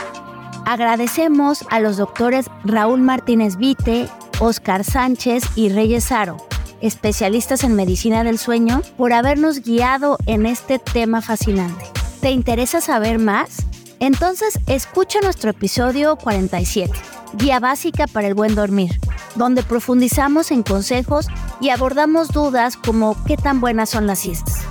Agradecemos 0.63 1.65
a 1.71 1.79
los 1.79 1.97
doctores 1.97 2.45
Raúl 2.63 3.01
Martínez 3.01 3.55
Vite, 3.55 4.07
Oscar 4.39 4.83
Sánchez 4.83 5.43
y 5.55 5.69
Reyes 5.69 6.11
Aro, 6.11 6.37
especialistas 6.81 7.63
en 7.63 7.75
medicina 7.75 8.23
del 8.23 8.37
sueño, 8.37 8.83
por 8.95 9.11
habernos 9.11 9.63
guiado 9.63 10.19
en 10.27 10.45
este 10.45 10.77
tema 10.77 11.23
fascinante. 11.23 11.85
¿Te 12.21 12.29
interesa 12.29 12.79
saber 12.79 13.17
más? 13.17 13.65
Entonces 13.99 14.59
escucha 14.67 15.19
nuestro 15.21 15.49
episodio 15.49 16.15
47, 16.15 16.93
Guía 17.33 17.59
Básica 17.59 18.05
para 18.05 18.27
el 18.27 18.35
Buen 18.35 18.53
Dormir 18.53 18.99
donde 19.35 19.63
profundizamos 19.63 20.51
en 20.51 20.63
consejos 20.63 21.27
y 21.61 21.69
abordamos 21.69 22.29
dudas 22.29 22.77
como 22.77 23.15
qué 23.25 23.37
tan 23.37 23.61
buenas 23.61 23.89
son 23.89 24.07
las 24.07 24.19
siestas. 24.19 24.65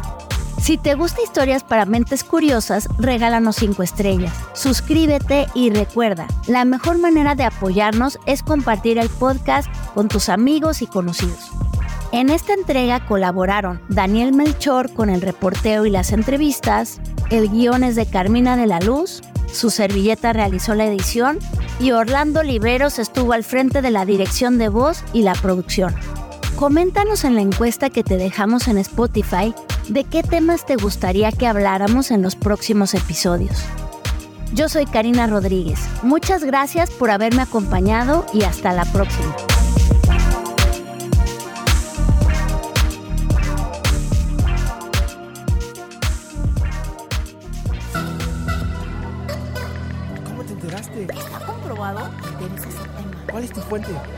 Si 0.61 0.77
te 0.77 0.95
gusta 0.95 1.23
historias 1.23 1.63
para 1.63 1.87
mentes 1.87 2.25
curiosas, 2.25 2.89
regálanos 2.99 3.57
5 3.57 3.83
estrellas. 3.83 4.35
Suscríbete 4.55 5.47
y 5.55 5.71
recuerda, 5.71 6.27
la 6.47 6.65
mejor 6.65 6.99
manera 6.99 7.35
de 7.35 7.45
apoyarnos 7.45 8.19
es 8.27 8.43
compartir 8.43 8.99
el 8.99 9.09
podcast 9.09 9.69
con 9.95 10.09
tus 10.09 10.29
amigos 10.29 10.83
y 10.83 10.87
conocidos. 10.87 11.53
En 12.11 12.31
esta 12.31 12.55
entrega 12.55 13.05
colaboraron 13.05 13.81
Daniel 13.89 14.33
Melchor 14.33 14.93
con 14.95 15.11
el 15.11 15.21
reporteo 15.21 15.85
y 15.85 15.91
las 15.91 16.13
entrevistas, 16.13 17.01
el 17.31 17.51
guion 17.51 17.85
es 17.85 17.97
de 17.97 18.07
Carmina 18.07 18.57
de 18.57 18.67
la 18.67 18.81
Luz, 18.81 19.21
su 19.53 19.69
servilleta 19.71 20.33
realizó 20.33 20.75
la 20.75 20.87
edición 20.87 21.39
y 21.79 21.93
Orlando 21.93 22.43
Liberos 22.43 22.99
estuvo 22.99 23.35
al 23.35 23.45
frente 23.45 23.83
de 23.83 23.91
la 23.91 24.07
dirección 24.07 24.57
de 24.57 24.71
voz 24.71 25.05
y 25.13 25.23
la 25.23 25.35
producción. 25.35 25.95
Coméntanos 26.57 27.25
en 27.25 27.35
la 27.35 27.43
encuesta 27.43 27.91
que 27.91 28.03
te 28.03 28.17
dejamos 28.17 28.69
en 28.69 28.79
Spotify 28.79 29.55
de 29.89 30.05
qué 30.05 30.23
temas 30.23 30.65
te 30.65 30.77
gustaría 30.77 31.31
que 31.31 31.47
habláramos 31.47 32.11
en 32.11 32.23
los 32.23 32.37
próximos 32.37 32.95
episodios. 32.95 33.65
Yo 34.55 34.71
soy 34.71 34.87
Karina 34.87 35.27
Rodríguez. 35.27 35.79
Muchas 36.03 36.43
gracias 36.43 36.91
por 36.91 37.11
haberme 37.11 37.43
acompañado 37.43 38.25
y 38.33 38.45
hasta 38.45 38.73
la 38.73 38.87
próxima. 38.87 39.37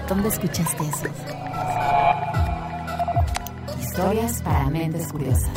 ¿Dónde 0.09 0.29
escuchaste 0.29 0.83
eso? 0.85 1.07
Historias 3.81 4.43
para 4.43 4.71
mentes 4.71 5.09
curiosas. 5.09 5.51